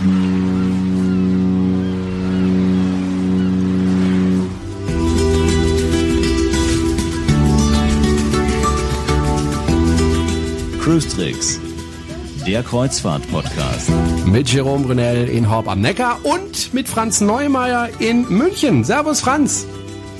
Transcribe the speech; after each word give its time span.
Cruise 0.00 0.08
Tricks, 11.14 11.60
der 12.46 12.62
Kreuzfahrt-Podcast. 12.62 13.90
Mit 14.24 14.50
Jerome 14.50 14.86
Brunel 14.86 15.28
in 15.28 15.50
Horb 15.50 15.68
am 15.68 15.82
Neckar 15.82 16.18
und 16.22 16.72
mit 16.72 16.88
Franz 16.88 17.20
Neumeier 17.20 17.90
in 17.98 18.26
München. 18.30 18.84
Servus 18.84 19.20
Franz. 19.20 19.66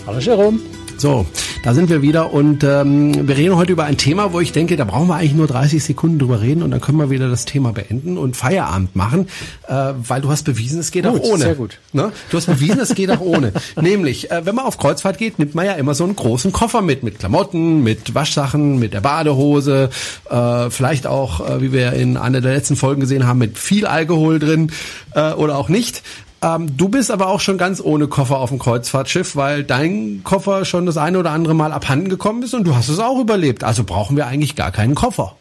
Hallo 0.07 0.19
Jerome. 0.19 0.61
So, 0.99 1.25
da 1.63 1.75
sind 1.75 1.91
wir 1.91 2.01
wieder 2.01 2.33
und 2.33 2.65
ähm, 2.65 3.29
wir 3.29 3.37
reden 3.37 3.57
heute 3.57 3.73
über 3.73 3.85
ein 3.85 3.99
Thema, 3.99 4.33
wo 4.33 4.41
ich 4.41 4.53
denke, 4.53 4.77
da 4.77 4.85
brauchen 4.85 5.09
wir 5.09 5.17
eigentlich 5.17 5.35
nur 5.35 5.47
30 5.47 5.85
Sekunden 5.85 6.19
drüber 6.19 6.41
reden 6.41 6.63
und 6.63 6.71
dann 6.71 6.81
können 6.81 6.99
wir 6.99 7.11
wieder 7.11 7.29
das 7.29 7.45
Thema 7.45 7.73
beenden 7.73 8.17
und 8.17 8.37
Feierabend 8.37 8.97
machen, 8.97 9.29
äh, 9.69 9.93
weil 10.07 10.23
du 10.23 10.31
hast 10.31 10.45
bewiesen, 10.45 10.81
es 10.81 10.91
geht 10.91 11.05
gut, 11.05 11.21
auch 11.21 11.25
ohne. 11.25 11.45
Sehr 11.45 11.55
gut. 11.55 11.79
Ne? 11.93 12.13
Du 12.31 12.37
hast 12.37 12.47
bewiesen, 12.47 12.81
es 12.81 12.95
geht 12.95 13.11
auch 13.11 13.21
ohne. 13.21 13.53
Nämlich, 13.81 14.31
äh, 14.31 14.47
wenn 14.47 14.55
man 14.55 14.65
auf 14.65 14.79
Kreuzfahrt 14.79 15.19
geht, 15.19 15.39
nimmt 15.39 15.55
man 15.55 15.67
ja 15.67 15.73
immer 15.73 15.95
so 15.95 16.05
einen 16.05 16.17
großen 16.17 16.51
Koffer 16.53 16.81
mit, 16.81 17.03
mit 17.03 17.19
Klamotten, 17.19 17.83
mit 17.83 18.15
Waschsachen, 18.15 18.79
mit 18.79 18.95
der 18.95 19.03
Badehose, 19.03 19.91
äh, 20.31 20.71
vielleicht 20.71 21.07
auch, 21.07 21.47
äh, 21.47 21.61
wie 21.61 21.73
wir 21.73 21.93
in 21.93 22.17
einer 22.17 22.41
der 22.41 22.55
letzten 22.55 22.77
Folgen 22.77 23.03
gesehen 23.03 23.27
haben, 23.27 23.39
mit 23.39 23.59
viel 23.59 23.87
Alkohol 23.87 24.39
drin 24.39 24.73
äh, 25.15 25.33
oder 25.33 25.59
auch 25.59 25.69
nicht. 25.69 26.03
Ähm, 26.43 26.77
du 26.77 26.89
bist 26.89 27.11
aber 27.11 27.29
auch 27.29 27.41
schon 27.41 27.59
ganz 27.59 27.81
ohne 27.83 28.09
Koffer 28.09 28.39
auf 28.39 28.49
dem 28.49 28.59
Kreuzfahrtschiff, 28.59 29.37
weil 29.37 29.63
dein 29.63 30.23
Koffer 30.25 30.65
schon 30.65 30.87
das 30.87 30.97
eine 30.97 31.19
oder 31.19 31.31
andere 31.31 31.55
Mal 31.55 31.73
abhanden 31.73 32.09
gekommen 32.09 32.43
ist 32.43 32.55
und 32.55 32.65
du 32.65 32.75
hast 32.75 32.89
es 32.89 32.99
auch 32.99 33.21
überlebt. 33.21 33.63
Also 33.63 33.85
brauchen 33.85 34.17
wir 34.17 34.27
eigentlich 34.27 34.57
gar 34.57 34.73
keinen 34.73 34.95
Koffer. 34.95 35.37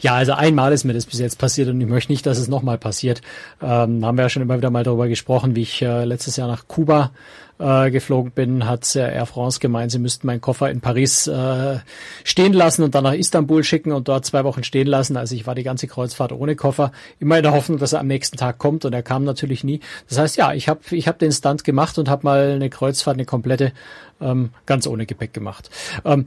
Ja, 0.00 0.14
also 0.14 0.32
einmal 0.32 0.72
ist 0.72 0.84
mir 0.84 0.94
das 0.94 1.06
bis 1.06 1.20
jetzt 1.20 1.38
passiert 1.38 1.68
und 1.68 1.80
ich 1.80 1.86
möchte 1.86 2.12
nicht, 2.12 2.26
dass 2.26 2.38
es 2.38 2.48
nochmal 2.48 2.78
passiert. 2.78 3.22
Ähm, 3.62 4.04
haben 4.04 4.16
wir 4.16 4.22
ja 4.22 4.28
schon 4.28 4.42
immer 4.42 4.56
wieder 4.56 4.70
mal 4.70 4.84
darüber 4.84 5.08
gesprochen, 5.08 5.54
wie 5.54 5.62
ich 5.62 5.82
äh, 5.82 6.04
letztes 6.04 6.36
Jahr 6.36 6.48
nach 6.48 6.66
Kuba 6.66 7.12
äh, 7.58 7.90
geflogen 7.90 8.32
bin, 8.32 8.66
hat 8.66 8.94
Air 8.94 9.26
France 9.26 9.60
gemeint, 9.60 9.90
sie 9.90 9.98
müssten 9.98 10.26
meinen 10.26 10.40
Koffer 10.40 10.70
in 10.70 10.80
Paris 10.80 11.26
äh, 11.26 11.78
stehen 12.24 12.52
lassen 12.52 12.82
und 12.82 12.94
dann 12.94 13.04
nach 13.04 13.14
Istanbul 13.14 13.64
schicken 13.64 13.92
und 13.92 14.08
dort 14.08 14.26
zwei 14.26 14.44
Wochen 14.44 14.64
stehen 14.64 14.86
lassen. 14.86 15.16
Also 15.16 15.34
ich 15.34 15.46
war 15.46 15.54
die 15.54 15.62
ganze 15.62 15.86
Kreuzfahrt 15.86 16.32
ohne 16.32 16.56
Koffer, 16.56 16.92
immer 17.18 17.36
in 17.38 17.42
der 17.42 17.52
Hoffnung, 17.52 17.78
dass 17.78 17.92
er 17.92 18.00
am 18.00 18.06
nächsten 18.06 18.36
Tag 18.36 18.58
kommt 18.58 18.84
und 18.84 18.92
er 18.92 19.02
kam 19.02 19.24
natürlich 19.24 19.64
nie. 19.64 19.80
Das 20.08 20.18
heißt, 20.18 20.36
ja, 20.36 20.52
ich 20.52 20.68
habe 20.68 20.80
ich 20.90 21.08
hab 21.08 21.18
den 21.18 21.32
Stunt 21.32 21.64
gemacht 21.64 21.98
und 21.98 22.08
habe 22.08 22.24
mal 22.24 22.52
eine 22.52 22.70
Kreuzfahrt, 22.70 23.16
eine 23.16 23.24
komplette, 23.24 23.72
ähm, 24.20 24.50
ganz 24.66 24.86
ohne 24.86 25.06
Gepäck 25.06 25.32
gemacht. 25.32 25.70
Ähm, 26.04 26.26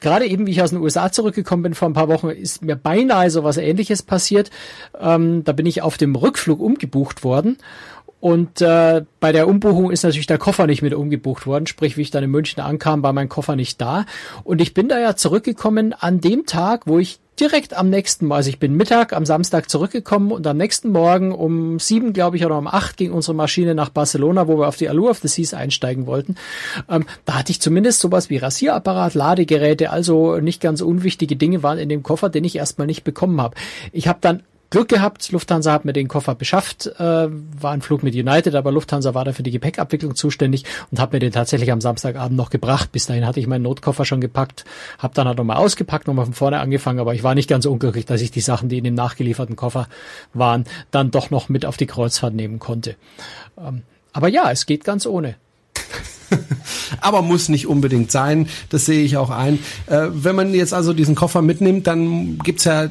Gerade 0.00 0.26
eben, 0.26 0.46
wie 0.46 0.52
ich 0.52 0.62
aus 0.62 0.70
den 0.70 0.80
USA 0.80 1.12
zurückgekommen 1.12 1.62
bin 1.62 1.74
vor 1.74 1.88
ein 1.88 1.94
paar 1.94 2.08
Wochen, 2.08 2.28
ist 2.30 2.62
mir 2.62 2.76
beinahe 2.76 3.30
so 3.30 3.44
was 3.44 3.56
Ähnliches 3.56 4.02
passiert. 4.02 4.50
Ähm, 5.00 5.44
da 5.44 5.52
bin 5.52 5.66
ich 5.66 5.82
auf 5.82 5.96
dem 5.96 6.16
Rückflug 6.16 6.60
umgebucht 6.60 7.24
worden 7.24 7.58
und 8.20 8.60
äh, 8.60 9.04
bei 9.20 9.32
der 9.32 9.46
Umbuchung 9.46 9.90
ist 9.90 10.02
natürlich 10.02 10.26
der 10.26 10.38
Koffer 10.38 10.66
nicht 10.66 10.82
mit 10.82 10.94
umgebucht 10.94 11.46
worden. 11.46 11.66
Sprich, 11.66 11.96
wie 11.96 12.02
ich 12.02 12.10
dann 12.10 12.24
in 12.24 12.30
München 12.30 12.60
ankam, 12.60 13.02
war 13.02 13.12
mein 13.12 13.28
Koffer 13.28 13.54
nicht 13.54 13.80
da. 13.80 14.06
Und 14.42 14.60
ich 14.60 14.74
bin 14.74 14.88
da 14.88 14.98
ja 14.98 15.14
zurückgekommen 15.14 15.92
an 15.92 16.20
dem 16.20 16.44
Tag, 16.44 16.86
wo 16.86 16.98
ich 16.98 17.20
direkt 17.38 17.76
am 17.76 17.88
nächsten 17.88 18.26
Mal, 18.26 18.36
also 18.36 18.50
ich 18.50 18.58
bin 18.58 18.74
Mittag 18.74 19.12
am 19.12 19.24
Samstag 19.24 19.70
zurückgekommen 19.70 20.32
und 20.32 20.46
am 20.48 20.56
nächsten 20.56 20.90
Morgen 20.90 21.32
um 21.32 21.78
sieben, 21.78 22.12
glaube 22.12 22.36
ich, 22.36 22.44
oder 22.44 22.58
um 22.58 22.66
acht 22.66 22.96
ging 22.96 23.12
unsere 23.12 23.34
Maschine 23.34 23.76
nach 23.76 23.90
Barcelona, 23.90 24.48
wo 24.48 24.58
wir 24.58 24.66
auf 24.66 24.76
die 24.76 24.88
Allure 24.88 25.10
of 25.10 25.18
the 25.18 25.28
Seas 25.28 25.54
einsteigen 25.54 26.06
wollten. 26.06 26.34
Ähm, 26.88 27.06
da 27.24 27.34
hatte 27.34 27.52
ich 27.52 27.60
zumindest 27.60 28.00
sowas 28.00 28.30
wie 28.30 28.38
Rasierapparat, 28.38 29.14
Ladegeräte, 29.14 29.90
also 29.90 30.38
nicht 30.38 30.60
ganz 30.60 30.80
unwichtige 30.80 31.36
Dinge 31.36 31.62
waren 31.62 31.78
in 31.78 31.88
dem 31.88 32.02
Koffer, 32.02 32.28
den 32.28 32.42
ich 32.42 32.56
erstmal 32.56 32.88
nicht 32.88 33.04
bekommen 33.04 33.40
habe. 33.40 33.54
Ich 33.92 34.08
habe 34.08 34.18
dann 34.20 34.42
Glück 34.70 34.88
gehabt, 34.88 35.32
Lufthansa 35.32 35.72
hat 35.72 35.86
mir 35.86 35.94
den 35.94 36.08
Koffer 36.08 36.34
beschafft, 36.34 36.86
äh, 36.86 37.00
war 37.00 37.72
ein 37.72 37.80
Flug 37.80 38.02
mit 38.02 38.14
United, 38.14 38.54
aber 38.54 38.70
Lufthansa 38.70 39.14
war 39.14 39.24
da 39.24 39.32
für 39.32 39.42
die 39.42 39.50
Gepäckabwicklung 39.50 40.14
zuständig 40.14 40.64
und 40.90 41.00
hat 41.00 41.14
mir 41.14 41.20
den 41.20 41.32
tatsächlich 41.32 41.72
am 41.72 41.80
Samstagabend 41.80 42.36
noch 42.36 42.50
gebracht. 42.50 42.92
Bis 42.92 43.06
dahin 43.06 43.26
hatte 43.26 43.40
ich 43.40 43.46
meinen 43.46 43.62
Notkoffer 43.62 44.04
schon 44.04 44.20
gepackt, 44.20 44.66
habe 44.98 45.14
dann 45.14 45.26
halt 45.26 45.38
nochmal 45.38 45.56
ausgepackt, 45.56 46.06
nochmal 46.06 46.26
von 46.26 46.34
vorne 46.34 46.60
angefangen, 46.60 46.98
aber 46.98 47.14
ich 47.14 47.22
war 47.22 47.34
nicht 47.34 47.48
ganz 47.48 47.64
unglücklich, 47.64 48.04
dass 48.04 48.20
ich 48.20 48.30
die 48.30 48.42
Sachen, 48.42 48.68
die 48.68 48.76
in 48.76 48.84
dem 48.84 48.94
nachgelieferten 48.94 49.56
Koffer 49.56 49.88
waren, 50.34 50.64
dann 50.90 51.10
doch 51.10 51.30
noch 51.30 51.48
mit 51.48 51.64
auf 51.64 51.78
die 51.78 51.86
Kreuzfahrt 51.86 52.34
nehmen 52.34 52.58
konnte. 52.58 52.96
Ähm, 53.56 53.84
aber 54.12 54.28
ja, 54.28 54.50
es 54.50 54.66
geht 54.66 54.84
ganz 54.84 55.06
ohne. 55.06 55.36
Aber 57.00 57.22
muss 57.22 57.48
nicht 57.48 57.66
unbedingt 57.66 58.10
sein, 58.10 58.48
das 58.68 58.84
sehe 58.84 59.02
ich 59.02 59.16
auch 59.16 59.30
ein. 59.30 59.58
Äh, 59.86 60.08
wenn 60.10 60.36
man 60.36 60.52
jetzt 60.52 60.74
also 60.74 60.92
diesen 60.92 61.14
Koffer 61.14 61.40
mitnimmt, 61.40 61.86
dann 61.86 62.38
gibt's 62.38 62.64
ja 62.64 62.88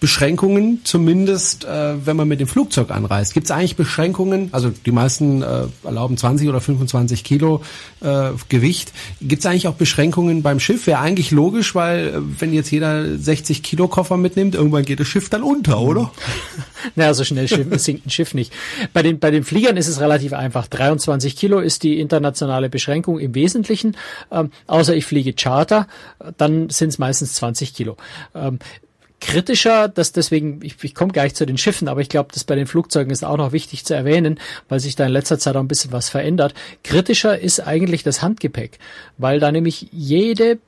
Beschränkungen, 0.00 0.80
zumindest 0.84 1.64
äh, 1.64 2.06
wenn 2.06 2.16
man 2.16 2.28
mit 2.28 2.38
dem 2.38 2.46
Flugzeug 2.46 2.92
anreist. 2.92 3.34
Gibt 3.34 3.46
es 3.46 3.50
eigentlich 3.50 3.74
Beschränkungen? 3.74 4.48
Also 4.52 4.70
die 4.70 4.92
meisten 4.92 5.42
äh, 5.42 5.64
erlauben 5.82 6.16
20 6.16 6.48
oder 6.48 6.60
25 6.60 7.24
Kilo 7.24 7.62
äh, 8.00 8.30
Gewicht. 8.48 8.92
Gibt 9.20 9.40
es 9.40 9.46
eigentlich 9.46 9.66
auch 9.66 9.74
Beschränkungen 9.74 10.42
beim 10.42 10.60
Schiff? 10.60 10.86
Wäre 10.86 11.00
eigentlich 11.00 11.32
logisch, 11.32 11.74
weil 11.74 12.08
äh, 12.08 12.40
wenn 12.40 12.52
jetzt 12.52 12.70
jeder 12.70 13.18
60 13.18 13.64
Kilo 13.64 13.88
Koffer 13.88 14.16
mitnimmt, 14.16 14.54
irgendwann 14.54 14.84
geht 14.84 15.00
das 15.00 15.08
Schiff 15.08 15.30
dann 15.30 15.42
unter, 15.42 15.80
oder? 15.80 16.12
naja, 16.94 17.12
so 17.12 17.24
schnell 17.24 17.48
sinkt 17.48 18.06
ein 18.06 18.10
Schiff 18.10 18.34
nicht. 18.34 18.52
Bei 18.92 19.02
den, 19.02 19.18
bei 19.18 19.32
den 19.32 19.42
Fliegern 19.42 19.76
ist 19.76 19.88
es 19.88 19.98
relativ 19.98 20.32
einfach. 20.32 20.68
23 20.68 21.34
Kilo 21.34 21.58
ist 21.58 21.82
die 21.82 21.98
internationale 21.98 22.68
Beschränkung 22.68 23.18
im 23.18 23.34
Wesentlichen. 23.34 23.96
Ähm, 24.30 24.52
außer 24.68 24.94
ich 24.94 25.06
fliege 25.06 25.32
Charter, 25.32 25.88
dann 26.36 26.70
sind 26.70 26.90
es 26.90 26.98
meistens 26.98 27.34
20 27.34 27.74
Kilo. 27.74 27.96
Ähm, 28.32 28.60
kritischer, 29.20 29.88
dass 29.88 30.12
deswegen, 30.12 30.60
ich, 30.62 30.76
ich 30.82 30.94
komme 30.94 31.12
gleich 31.12 31.34
zu 31.34 31.46
den 31.46 31.58
Schiffen, 31.58 31.88
aber 31.88 32.00
ich 32.00 32.08
glaube, 32.08 32.30
das 32.32 32.44
bei 32.44 32.54
den 32.54 32.66
Flugzeugen 32.66 33.12
ist 33.12 33.24
auch 33.24 33.36
noch 33.36 33.52
wichtig 33.52 33.84
zu 33.84 33.94
erwähnen, 33.94 34.38
weil 34.68 34.80
sich 34.80 34.96
da 34.96 35.06
in 35.06 35.12
letzter 35.12 35.38
Zeit 35.38 35.56
auch 35.56 35.60
ein 35.60 35.68
bisschen 35.68 35.92
was 35.92 36.08
verändert. 36.08 36.54
Kritischer 36.84 37.38
ist 37.38 37.60
eigentlich 37.60 38.02
das 38.02 38.22
Handgepäck, 38.22 38.78
weil 39.16 39.40
da 39.40 39.50
nämlich 39.50 39.88
jede 39.92 40.58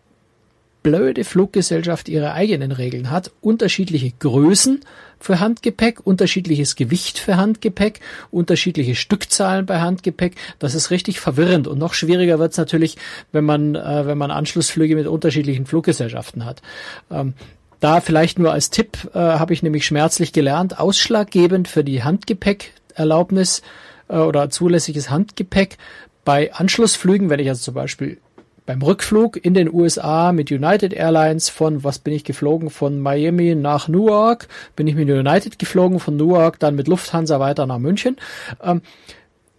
blöde 0.83 1.25
Fluggesellschaft 1.25 2.09
ihre 2.09 2.33
eigenen 2.33 2.73
Regeln 2.73 3.11
hat, 3.11 3.31
unterschiedliche 3.41 4.13
Größen 4.19 4.81
für 5.19 5.39
Handgepäck, 5.39 6.01
unterschiedliches 6.07 6.77
Gewicht 6.77 7.19
für 7.19 7.37
Handgepäck, 7.37 8.01
unterschiedliche 8.31 8.95
Stückzahlen 8.95 9.67
bei 9.67 9.81
Handgepäck. 9.81 10.37
Das 10.59 10.75
ist 10.75 10.91
richtig 10.91 11.21
verwirrend 11.21 11.69
und 11.69 11.79
noch 11.79 11.93
schwieriger 11.93 12.39
wird 12.39 12.53
es 12.53 12.59
natürlich, 12.59 12.97
wenn 13.31 13.45
man 13.45 13.75
äh, 13.75 14.07
wenn 14.07 14.17
man 14.17 14.31
Anschlussflüge 14.31 14.97
mit 14.97 15.07
unterschiedlichen 15.07 15.67
Fluggesellschaften 15.67 16.47
hat. 16.47 16.63
Ähm, 17.11 17.35
da 17.81 18.01
vielleicht 18.01 18.39
nur 18.39 18.53
als 18.53 18.71
Tipp 18.71 19.11
äh, 19.15 19.19
habe 19.19 19.53
ich 19.53 19.63
nämlich 19.63 19.87
schmerzlich 19.87 20.33
gelernt, 20.33 20.79
ausschlaggebend 20.79 21.67
für 21.67 21.83
die 21.83 22.05
Handgepäckerlaubnis 22.05 23.63
äh, 24.09 24.17
oder 24.17 24.51
zulässiges 24.51 25.11
Handgepäck 25.11 25.79
bei 26.25 26.53
Anschlussflügen, 26.53 27.31
wenn 27.31 27.41
ich 27.41 27.49
also 27.49 27.63
zum 27.63 27.75
Beispiel 27.75 28.19
beim 28.67 28.83
Rückflug 28.83 29.45
in 29.45 29.55
den 29.55 29.73
USA 29.73 30.33
mit 30.33 30.53
United 30.53 30.93
Airlines 30.93 31.49
von, 31.49 31.83
was 31.83 31.99
bin 31.99 32.13
ich 32.15 32.23
geflogen, 32.23 32.71
von 32.71 33.01
Miami 33.01 33.57
nach 33.57 33.89
Newark, 33.89 34.47
bin 34.77 34.87
ich 34.87 34.95
mit 34.95 35.09
United 35.09 35.59
geflogen, 35.59 35.99
von 35.99 36.17
Newark 36.17 36.61
dann 36.61 36.77
mit 36.77 36.87
Lufthansa 36.87 37.41
weiter 37.41 37.67
nach 37.67 37.79
München. 37.79 38.17
Ähm, 38.63 38.83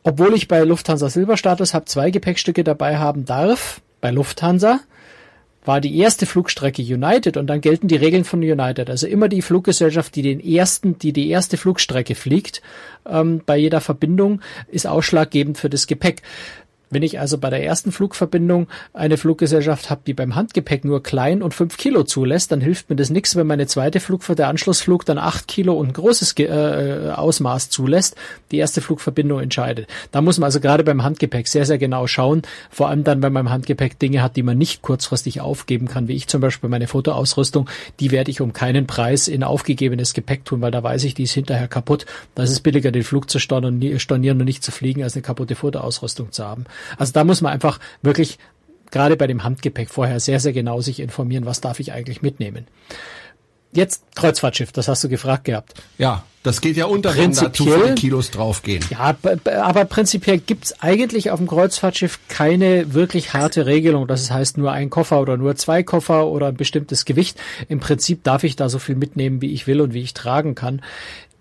obwohl 0.03 0.33
ich 0.33 0.47
bei 0.47 0.61
Lufthansa 0.61 1.09
Silberstatus 1.09 1.73
habe, 1.73 1.85
zwei 1.85 2.09
Gepäckstücke 2.09 2.63
dabei 2.63 2.97
haben 2.97 3.25
darf, 3.25 3.81
bei 3.99 4.11
Lufthansa, 4.11 4.79
war 5.63 5.81
die 5.81 5.97
erste 5.97 6.25
Flugstrecke 6.25 6.81
United 6.81 7.37
und 7.37 7.47
dann 7.47 7.61
gelten 7.61 7.87
die 7.87 7.95
Regeln 7.95 8.23
von 8.23 8.39
United. 8.39 8.89
Also 8.89 9.07
immer 9.07 9.29
die 9.29 9.41
Fluggesellschaft, 9.41 10.15
die 10.15 10.23
den 10.23 10.39
ersten, 10.39 10.97
die 10.97 11.13
die 11.13 11.29
erste 11.29 11.57
Flugstrecke 11.57 12.15
fliegt, 12.15 12.61
ähm, 13.05 13.41
bei 13.45 13.57
jeder 13.57 13.81
Verbindung 13.81 14.41
ist 14.67 14.87
ausschlaggebend 14.87 15.57
für 15.57 15.69
das 15.69 15.87
Gepäck. 15.87 16.21
Wenn 16.91 17.03
ich 17.03 17.19
also 17.19 17.37
bei 17.37 17.49
der 17.49 17.63
ersten 17.63 17.91
Flugverbindung 17.91 18.67
eine 18.93 19.17
Fluggesellschaft 19.17 19.89
habe, 19.89 20.01
die 20.05 20.13
beim 20.13 20.35
Handgepäck 20.35 20.85
nur 20.85 21.01
klein 21.01 21.41
und 21.41 21.53
fünf 21.53 21.77
Kilo 21.77 22.03
zulässt, 22.03 22.51
dann 22.51 22.61
hilft 22.61 22.89
mir 22.89 22.97
das 22.97 23.09
nichts, 23.09 23.35
wenn 23.35 23.47
meine 23.47 23.65
zweite 23.65 23.99
Flugfahrt, 23.99 24.39
der 24.39 24.49
Anschlussflug, 24.49 25.05
dann 25.05 25.17
acht 25.17 25.47
Kilo 25.47 25.73
und 25.73 25.87
ein 25.87 25.93
großes 25.93 26.37
äh, 26.39 27.11
Ausmaß 27.15 27.69
zulässt. 27.69 28.15
Die 28.51 28.57
erste 28.57 28.81
Flugverbindung 28.81 29.39
entscheidet. 29.39 29.87
Da 30.11 30.21
muss 30.21 30.37
man 30.37 30.45
also 30.45 30.59
gerade 30.59 30.83
beim 30.83 31.03
Handgepäck 31.03 31.47
sehr, 31.47 31.65
sehr 31.65 31.77
genau 31.77 32.07
schauen. 32.07 32.41
Vor 32.69 32.89
allem 32.89 33.03
dann, 33.03 33.23
wenn 33.23 33.33
man 33.33 33.45
beim 33.45 33.53
Handgepäck 33.53 33.97
Dinge 33.97 34.21
hat, 34.21 34.35
die 34.35 34.43
man 34.43 34.57
nicht 34.57 34.81
kurzfristig 34.81 35.41
aufgeben 35.41 35.87
kann, 35.87 36.07
wie 36.07 36.15
ich 36.15 36.27
zum 36.27 36.41
Beispiel 36.41 36.69
meine 36.69 36.87
Fotoausrüstung. 36.87 37.69
Die 37.99 38.11
werde 38.11 38.31
ich 38.31 38.41
um 38.41 38.53
keinen 38.53 38.85
Preis 38.85 39.27
in 39.27 39.43
aufgegebenes 39.43 40.13
Gepäck 40.13 40.45
tun, 40.45 40.61
weil 40.61 40.71
da 40.71 40.83
weiß 40.83 41.05
ich, 41.05 41.13
die 41.13 41.23
ist 41.23 41.31
hinterher 41.31 41.67
kaputt. 41.67 42.05
Da 42.35 42.43
ist 42.43 42.51
es 42.51 42.59
billiger, 42.59 42.91
den 42.91 43.03
Flug 43.03 43.29
zu 43.29 43.39
stornieren 43.39 44.39
und 44.39 44.45
nicht 44.45 44.63
zu 44.63 44.71
fliegen, 44.71 45.03
als 45.03 45.15
eine 45.15 45.21
kaputte 45.21 45.55
Fotoausrüstung 45.55 46.31
zu 46.31 46.45
haben. 46.45 46.65
Also 46.97 47.13
da 47.13 47.23
muss 47.23 47.41
man 47.41 47.53
einfach 47.53 47.79
wirklich 48.01 48.37
gerade 48.91 49.15
bei 49.15 49.27
dem 49.27 49.43
Handgepäck 49.43 49.89
vorher 49.89 50.19
sehr, 50.19 50.39
sehr 50.39 50.53
genau 50.53 50.81
sich 50.81 50.99
informieren, 50.99 51.45
was 51.45 51.61
darf 51.61 51.79
ich 51.79 51.93
eigentlich 51.93 52.21
mitnehmen. 52.21 52.67
Jetzt 53.73 54.03
Kreuzfahrtschiff, 54.15 54.73
das 54.73 54.89
hast 54.89 55.01
du 55.03 55.07
gefragt 55.07 55.45
gehabt. 55.45 55.75
Ja, 55.97 56.25
das 56.43 56.59
geht 56.59 56.75
ja 56.75 56.85
unter, 56.85 57.15
wenn 57.15 57.31
da 57.31 57.53
zu 57.53 57.63
viele 57.63 57.95
Kilos 57.95 58.29
draufgehen. 58.29 58.83
Ja, 58.89 59.15
aber 59.61 59.85
prinzipiell 59.85 60.39
gibt's 60.39 60.81
eigentlich 60.81 61.31
auf 61.31 61.39
dem 61.39 61.47
Kreuzfahrtschiff 61.47 62.19
keine 62.27 62.93
wirklich 62.93 63.31
harte 63.31 63.65
Regelung. 63.67 64.07
Das 64.07 64.29
heißt 64.29 64.57
nur 64.57 64.73
ein 64.73 64.89
Koffer 64.89 65.21
oder 65.21 65.37
nur 65.37 65.55
zwei 65.55 65.83
Koffer 65.83 66.27
oder 66.27 66.47
ein 66.47 66.57
bestimmtes 66.57 67.05
Gewicht. 67.05 67.39
Im 67.69 67.79
Prinzip 67.79 68.25
darf 68.25 68.43
ich 68.43 68.57
da 68.57 68.67
so 68.67 68.77
viel 68.77 68.95
mitnehmen, 68.95 69.41
wie 69.41 69.53
ich 69.53 69.67
will 69.67 69.79
und 69.79 69.93
wie 69.93 70.01
ich 70.01 70.13
tragen 70.13 70.53
kann 70.53 70.81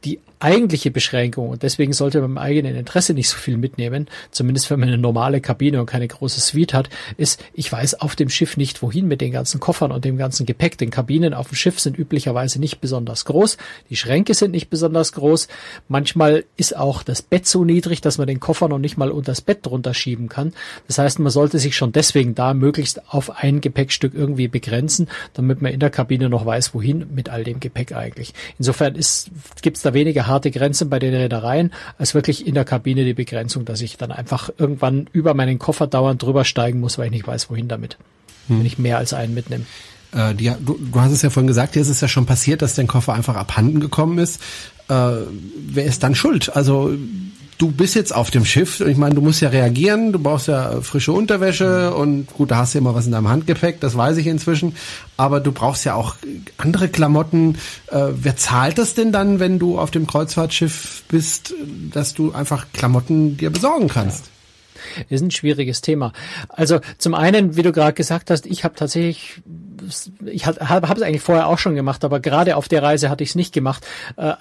die 0.04 0.20
eigentliche 0.40 0.90
Beschränkung, 0.90 1.50
und 1.50 1.62
deswegen 1.62 1.92
sollte 1.92 2.20
man 2.20 2.30
im 2.30 2.38
eigenen 2.38 2.74
Interesse 2.74 3.14
nicht 3.14 3.28
so 3.28 3.36
viel 3.36 3.56
mitnehmen, 3.56 4.08
zumindest 4.30 4.70
wenn 4.70 4.80
man 4.80 4.88
eine 4.88 4.98
normale 4.98 5.40
Kabine 5.40 5.80
und 5.80 5.86
keine 5.86 6.08
große 6.08 6.40
Suite 6.40 6.74
hat, 6.74 6.88
ist, 7.16 7.44
ich 7.52 7.70
weiß 7.70 8.00
auf 8.00 8.16
dem 8.16 8.30
Schiff 8.30 8.56
nicht, 8.56 8.82
wohin 8.82 9.06
mit 9.06 9.20
den 9.20 9.32
ganzen 9.32 9.60
Koffern 9.60 9.92
und 9.92 10.04
dem 10.04 10.16
ganzen 10.16 10.46
Gepäck. 10.46 10.78
Denn 10.78 10.90
Kabinen 10.90 11.34
auf 11.34 11.48
dem 11.48 11.56
Schiff 11.56 11.78
sind 11.78 11.98
üblicherweise 11.98 12.58
nicht 12.58 12.80
besonders 12.80 13.24
groß, 13.26 13.58
die 13.90 13.96
Schränke 13.96 14.34
sind 14.34 14.52
nicht 14.52 14.70
besonders 14.70 15.12
groß, 15.12 15.48
manchmal 15.88 16.44
ist 16.56 16.76
auch 16.76 17.02
das 17.02 17.22
Bett 17.22 17.46
so 17.46 17.64
niedrig, 17.64 18.00
dass 18.00 18.18
man 18.18 18.26
den 18.26 18.40
Koffer 18.40 18.68
noch 18.68 18.78
nicht 18.78 18.96
mal 18.96 19.10
unter 19.10 19.32
das 19.32 19.42
Bett 19.42 19.66
drunter 19.66 19.94
schieben 19.94 20.28
kann. 20.28 20.52
Das 20.86 20.98
heißt, 20.98 21.18
man 21.18 21.30
sollte 21.30 21.58
sich 21.58 21.76
schon 21.76 21.92
deswegen 21.92 22.34
da 22.34 22.54
möglichst 22.54 23.12
auf 23.12 23.30
ein 23.42 23.60
Gepäckstück 23.60 24.14
irgendwie 24.14 24.48
begrenzen, 24.48 25.08
damit 25.34 25.60
man 25.60 25.72
in 25.72 25.80
der 25.80 25.90
Kabine 25.90 26.28
noch 26.28 26.46
weiß, 26.46 26.74
wohin 26.74 27.06
mit 27.14 27.28
all 27.28 27.44
dem 27.44 27.60
Gepäck 27.60 27.92
eigentlich. 27.92 28.32
Insofern 28.58 28.94
gibt 29.62 29.76
es 29.76 29.82
da 29.82 29.94
weniger 29.94 30.29
harte 30.30 30.50
Grenzen 30.50 30.88
bei 30.88 30.98
den 30.98 31.14
Reedereien 31.14 31.72
als 31.98 32.14
wirklich 32.14 32.46
in 32.46 32.54
der 32.54 32.64
Kabine 32.64 33.04
die 33.04 33.14
Begrenzung, 33.14 33.64
dass 33.64 33.82
ich 33.82 33.96
dann 33.96 34.12
einfach 34.12 34.50
irgendwann 34.56 35.08
über 35.12 35.34
meinen 35.34 35.58
Koffer 35.58 35.86
dauernd 35.86 36.22
drüber 36.22 36.44
steigen 36.44 36.80
muss, 36.80 36.96
weil 36.96 37.06
ich 37.06 37.12
nicht 37.12 37.26
weiß, 37.26 37.50
wohin 37.50 37.68
damit, 37.68 37.98
hm. 38.48 38.60
wenn 38.60 38.66
ich 38.66 38.78
mehr 38.78 38.98
als 38.98 39.12
einen 39.12 39.34
mitnehme. 39.34 39.66
Äh, 40.12 40.34
die, 40.34 40.52
du, 40.58 40.78
du 40.78 41.00
hast 41.00 41.12
es 41.12 41.22
ja 41.22 41.30
vorhin 41.30 41.48
gesagt, 41.48 41.74
dir 41.74 41.82
ist 41.82 41.88
es 41.88 42.00
ja 42.00 42.08
schon 42.08 42.26
passiert, 42.26 42.62
dass 42.62 42.74
dein 42.74 42.86
Koffer 42.86 43.12
einfach 43.14 43.36
abhanden 43.36 43.80
gekommen 43.80 44.18
ist. 44.18 44.40
Äh, 44.88 45.12
wer 45.68 45.84
ist 45.84 46.02
dann 46.02 46.14
schuld? 46.14 46.54
Also 46.56 46.92
du 47.60 47.70
bist 47.70 47.94
jetzt 47.94 48.14
auf 48.14 48.30
dem 48.30 48.46
Schiff. 48.46 48.80
Ich 48.80 48.96
meine, 48.96 49.14
du 49.14 49.20
musst 49.20 49.42
ja 49.42 49.50
reagieren, 49.50 50.12
du 50.12 50.18
brauchst 50.18 50.48
ja 50.48 50.80
frische 50.80 51.12
Unterwäsche 51.12 51.94
und 51.94 52.26
gut, 52.28 52.50
da 52.50 52.56
hast 52.56 52.74
du 52.74 52.78
ja 52.78 52.80
immer 52.80 52.94
was 52.94 53.04
in 53.04 53.12
deinem 53.12 53.28
Handgepäck, 53.28 53.80
das 53.80 53.96
weiß 53.96 54.16
ich 54.16 54.26
inzwischen. 54.26 54.74
Aber 55.18 55.40
du 55.40 55.52
brauchst 55.52 55.84
ja 55.84 55.94
auch 55.94 56.16
andere 56.56 56.88
Klamotten. 56.88 57.56
Äh, 57.88 58.06
wer 58.12 58.36
zahlt 58.36 58.78
das 58.78 58.94
denn 58.94 59.12
dann, 59.12 59.40
wenn 59.40 59.58
du 59.58 59.78
auf 59.78 59.90
dem 59.90 60.06
Kreuzfahrtschiff 60.06 61.04
bist, 61.08 61.54
dass 61.92 62.14
du 62.14 62.32
einfach 62.32 62.66
Klamotten 62.72 63.36
dir 63.36 63.50
besorgen 63.50 63.88
kannst? 63.88 64.30
Ist 65.10 65.20
ein 65.20 65.30
schwieriges 65.30 65.82
Thema. 65.82 66.14
Also 66.48 66.80
zum 66.96 67.14
einen, 67.14 67.56
wie 67.56 67.62
du 67.62 67.72
gerade 67.72 67.92
gesagt 67.92 68.30
hast, 68.30 68.46
ich 68.46 68.64
habe 68.64 68.74
tatsächlich 68.74 69.42
ich 70.26 70.46
habe 70.46 70.58
es 70.60 71.02
eigentlich 71.02 71.22
vorher 71.22 71.46
auch 71.48 71.58
schon 71.58 71.74
gemacht, 71.74 72.04
aber 72.04 72.20
gerade 72.20 72.56
auf 72.56 72.68
der 72.68 72.82
Reise 72.82 73.10
hatte 73.10 73.24
ich 73.24 73.30
es 73.30 73.34
nicht 73.34 73.52
gemacht. 73.52 73.86
Äh, 74.16 74.34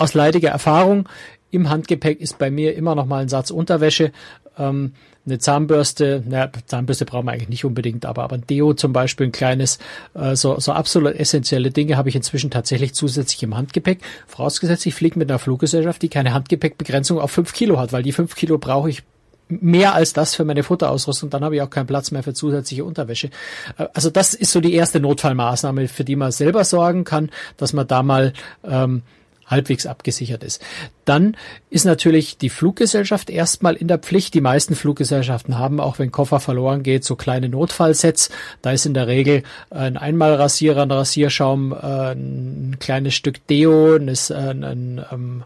aus 0.00 0.14
leidiger 0.14 0.50
Erfahrung 0.50 1.08
im 1.50 1.68
Handgepäck 1.68 2.20
ist 2.20 2.38
bei 2.38 2.50
mir 2.50 2.74
immer 2.76 2.94
noch 2.94 3.06
mal 3.06 3.22
ein 3.22 3.28
Satz 3.28 3.50
Unterwäsche, 3.50 4.12
ähm, 4.58 4.92
eine 5.26 5.38
Zahnbürste, 5.38 6.22
naja, 6.26 6.50
Zahnbürste 6.66 7.04
brauchen 7.04 7.26
wir 7.26 7.32
eigentlich 7.32 7.48
nicht 7.48 7.64
unbedingt, 7.64 8.06
aber, 8.06 8.22
aber 8.22 8.36
ein 8.36 8.46
Deo 8.46 8.72
zum 8.72 8.92
Beispiel, 8.92 9.26
ein 9.26 9.32
kleines, 9.32 9.78
äh, 10.14 10.34
so, 10.34 10.58
so 10.58 10.72
absolut 10.72 11.14
essentielle 11.14 11.70
Dinge 11.70 11.96
habe 11.96 12.08
ich 12.08 12.16
inzwischen 12.16 12.50
tatsächlich 12.50 12.94
zusätzlich 12.94 13.42
im 13.42 13.56
Handgepäck. 13.56 14.00
Vorausgesetzt, 14.26 14.86
ich 14.86 14.94
fliege 14.94 15.18
mit 15.18 15.30
einer 15.30 15.38
Fluggesellschaft, 15.38 16.00
die 16.02 16.08
keine 16.08 16.32
Handgepäckbegrenzung 16.32 17.18
auf 17.18 17.30
fünf 17.30 17.52
Kilo 17.52 17.78
hat, 17.78 17.92
weil 17.92 18.02
die 18.02 18.12
fünf 18.12 18.34
Kilo 18.34 18.58
brauche 18.58 18.88
ich 18.90 19.02
mehr 19.48 19.94
als 19.94 20.12
das 20.12 20.34
für 20.34 20.44
meine 20.44 20.62
Futterausrüstung, 20.62 21.28
dann 21.28 21.44
habe 21.44 21.56
ich 21.56 21.62
auch 21.62 21.70
keinen 21.70 21.86
Platz 21.86 22.12
mehr 22.12 22.22
für 22.22 22.32
zusätzliche 22.32 22.84
Unterwäsche. 22.84 23.30
Äh, 23.76 23.86
also 23.92 24.08
das 24.08 24.34
ist 24.34 24.52
so 24.52 24.60
die 24.60 24.74
erste 24.74 25.00
Notfallmaßnahme, 25.00 25.88
für 25.88 26.04
die 26.04 26.16
man 26.16 26.32
selber 26.32 26.64
sorgen 26.64 27.04
kann, 27.04 27.30
dass 27.56 27.72
man 27.72 27.86
da 27.86 28.02
mal 28.02 28.32
ähm, 28.64 29.02
halbwegs 29.50 29.86
abgesichert 29.86 30.44
ist. 30.44 30.62
Dann 31.04 31.36
ist 31.68 31.84
natürlich 31.84 32.38
die 32.38 32.48
Fluggesellschaft 32.48 33.30
erstmal 33.30 33.74
in 33.74 33.88
der 33.88 33.98
Pflicht. 33.98 34.34
Die 34.34 34.40
meisten 34.40 34.74
Fluggesellschaften 34.74 35.58
haben, 35.58 35.80
auch 35.80 35.98
wenn 35.98 36.12
Koffer 36.12 36.40
verloren 36.40 36.82
geht, 36.82 37.04
so 37.04 37.16
kleine 37.16 37.48
Notfallsets. 37.48 38.30
Da 38.62 38.72
ist 38.72 38.86
in 38.86 38.94
der 38.94 39.08
Regel 39.08 39.42
ein 39.70 39.96
Einmalrasierer, 39.96 40.82
ein 40.82 40.90
Rasierschaum, 40.90 41.72
äh, 41.72 42.12
ein 42.12 42.76
kleines 42.78 43.14
Stück 43.14 43.46
Deo, 43.48 43.96
ein, 43.96 44.08
ein, 44.08 44.64
ein 44.64 45.04
ähm, 45.10 45.44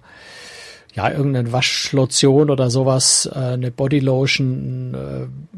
ja, 0.94 1.10
irgendeine 1.10 1.52
Waschlotion 1.52 2.50
oder 2.50 2.70
sowas, 2.70 3.28
äh, 3.32 3.38
eine 3.38 3.70
Bodylotion, 3.70 4.94
äh, 4.94 5.54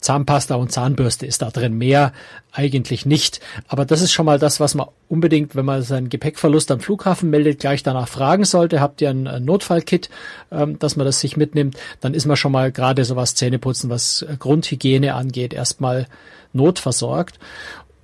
Zahnpasta 0.00 0.54
und 0.54 0.72
Zahnbürste 0.72 1.26
ist 1.26 1.42
da 1.42 1.50
drin. 1.50 1.76
Mehr 1.76 2.12
eigentlich 2.52 3.06
nicht. 3.06 3.40
Aber 3.68 3.84
das 3.84 4.00
ist 4.00 4.12
schon 4.12 4.26
mal 4.26 4.38
das, 4.38 4.60
was 4.60 4.74
man 4.74 4.88
unbedingt, 5.08 5.54
wenn 5.54 5.64
man 5.64 5.82
seinen 5.82 6.08
Gepäckverlust 6.08 6.70
am 6.70 6.80
Flughafen 6.80 7.30
meldet, 7.30 7.60
gleich 7.60 7.82
danach 7.82 8.08
fragen 8.08 8.44
sollte. 8.44 8.80
Habt 8.80 9.00
ihr 9.00 9.10
ein 9.10 9.44
Notfallkit, 9.44 10.10
ähm, 10.50 10.78
dass 10.78 10.96
man 10.96 11.06
das 11.06 11.20
sich 11.20 11.36
mitnimmt? 11.36 11.76
Dann 12.00 12.14
ist 12.14 12.26
man 12.26 12.36
schon 12.36 12.52
mal 12.52 12.72
gerade 12.72 13.04
so 13.04 13.16
was 13.16 13.34
Zähneputzen, 13.34 13.90
was 13.90 14.26
Grundhygiene 14.38 15.14
angeht, 15.14 15.52
erstmal 15.52 16.06
notversorgt. 16.52 17.38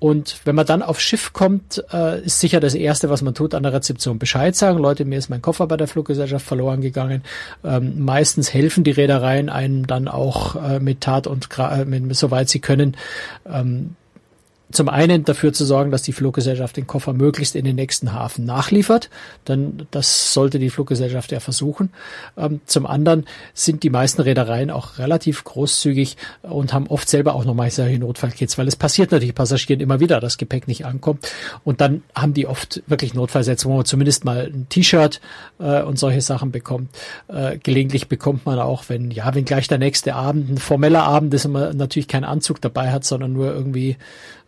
Und 0.07 0.43
wenn 0.45 0.55
man 0.55 0.67
dann 0.67 0.83
aufs 0.83 1.03
Schiff 1.03 1.33
kommt, 1.33 1.83
äh, 1.93 2.21
ist 2.21 2.39
sicher 2.39 2.61
das 2.61 2.77
Erste, 2.77 3.11
was 3.11 3.23
man 3.23 3.35
tut, 3.35 3.57
an 3.57 3.65
der 3.65 3.73
Rezeption 3.73 4.21
Bescheid 4.21 4.55
sagen. 4.55 4.79
Leute, 4.79 5.05
mir 5.05 5.19
ist 5.19 5.31
mein 5.31 5.43
Koffer 5.43 5.67
bei 5.67 5.77
der 5.77 5.89
Fluggesellschaft 5.89 6.47
verloren 6.47 6.81
gegangen. 6.81 7.25
Ähm, 7.65 8.05
meistens 8.05 8.55
helfen 8.55 8.85
die 8.85 8.93
Reedereien 8.93 9.49
einem 9.49 9.89
dann 9.89 10.07
auch 10.07 10.55
äh, 10.63 10.79
mit 10.79 11.01
Tat 11.01 11.27
und 11.27 11.49
äh, 11.59 11.85
mit, 11.85 12.15
soweit 12.15 12.49
sie 12.49 12.61
können, 12.61 12.97
ähm, 13.53 13.97
zum 14.73 14.89
einen 14.89 15.25
dafür 15.25 15.53
zu 15.53 15.65
sorgen, 15.65 15.91
dass 15.91 16.03
die 16.03 16.13
Fluggesellschaft 16.13 16.77
den 16.77 16.87
Koffer 16.87 17.13
möglichst 17.13 17.55
in 17.55 17.65
den 17.65 17.77
nächsten 17.77 18.13
Hafen 18.13 18.45
nachliefert, 18.45 19.11
denn 19.47 19.87
das 19.93 20.33
sollte 20.33 20.59
die 20.59 20.71
Fluggesellschaft 20.71 21.31
ja 21.31 21.39
versuchen. 21.39 21.91
Ähm, 22.37 22.61
zum 22.67 22.85
anderen 22.87 23.27
sind 23.55 23.85
die 23.85 23.91
meisten 23.91 24.23
Reedereien 24.23 24.71
auch 24.71 24.99
relativ 24.99 25.45
großzügig 25.45 26.17
und 26.43 26.73
haben 26.73 26.89
oft 26.89 27.09
selber 27.09 27.35
auch 27.35 27.45
nochmal 27.45 27.71
solche 27.71 27.99
Notfallkits, 27.99 28.59
weil 28.59 28.67
es 28.67 28.77
passiert 28.77 29.13
natürlich 29.13 29.35
Passagieren 29.35 29.81
immer 29.81 30.01
wieder, 30.01 30.19
dass 30.21 30.37
Gepäck 30.37 30.67
nicht 30.67 30.85
ankommt 30.85 31.31
und 31.63 31.81
dann 31.81 32.03
haben 32.15 32.35
die 32.35 32.47
oft 32.47 32.83
wirklich 32.89 33.15
Notfallsätze, 33.15 33.69
wo 33.69 33.77
man 33.77 33.85
zumindest 33.85 34.25
mal 34.25 34.51
ein 34.53 34.69
T-Shirt 34.69 35.21
äh, 35.61 35.83
und 35.83 35.99
solche 35.99 36.21
Sachen 36.21 36.51
bekommt. 36.51 36.91
Äh, 37.29 37.59
gelegentlich 37.59 38.09
bekommt 38.09 38.47
man 38.47 38.59
auch, 38.59 38.85
wenn 38.89 39.13
ja, 39.13 39.33
wenn 39.35 39.45
gleich 39.45 39.69
der 39.69 39.79
nächste 39.79 40.17
Abend 40.17 40.51
ein 40.51 40.59
formeller 40.59 41.05
Abend 41.05 41.33
ist 41.35 41.47
und 41.47 41.53
man 41.53 41.77
natürlich 41.77 42.09
keinen 42.09 42.25
Anzug 42.25 42.61
dabei 42.61 42.91
hat, 42.91 43.05
sondern 43.05 43.33
nur 43.33 43.53
irgendwie 43.53 43.97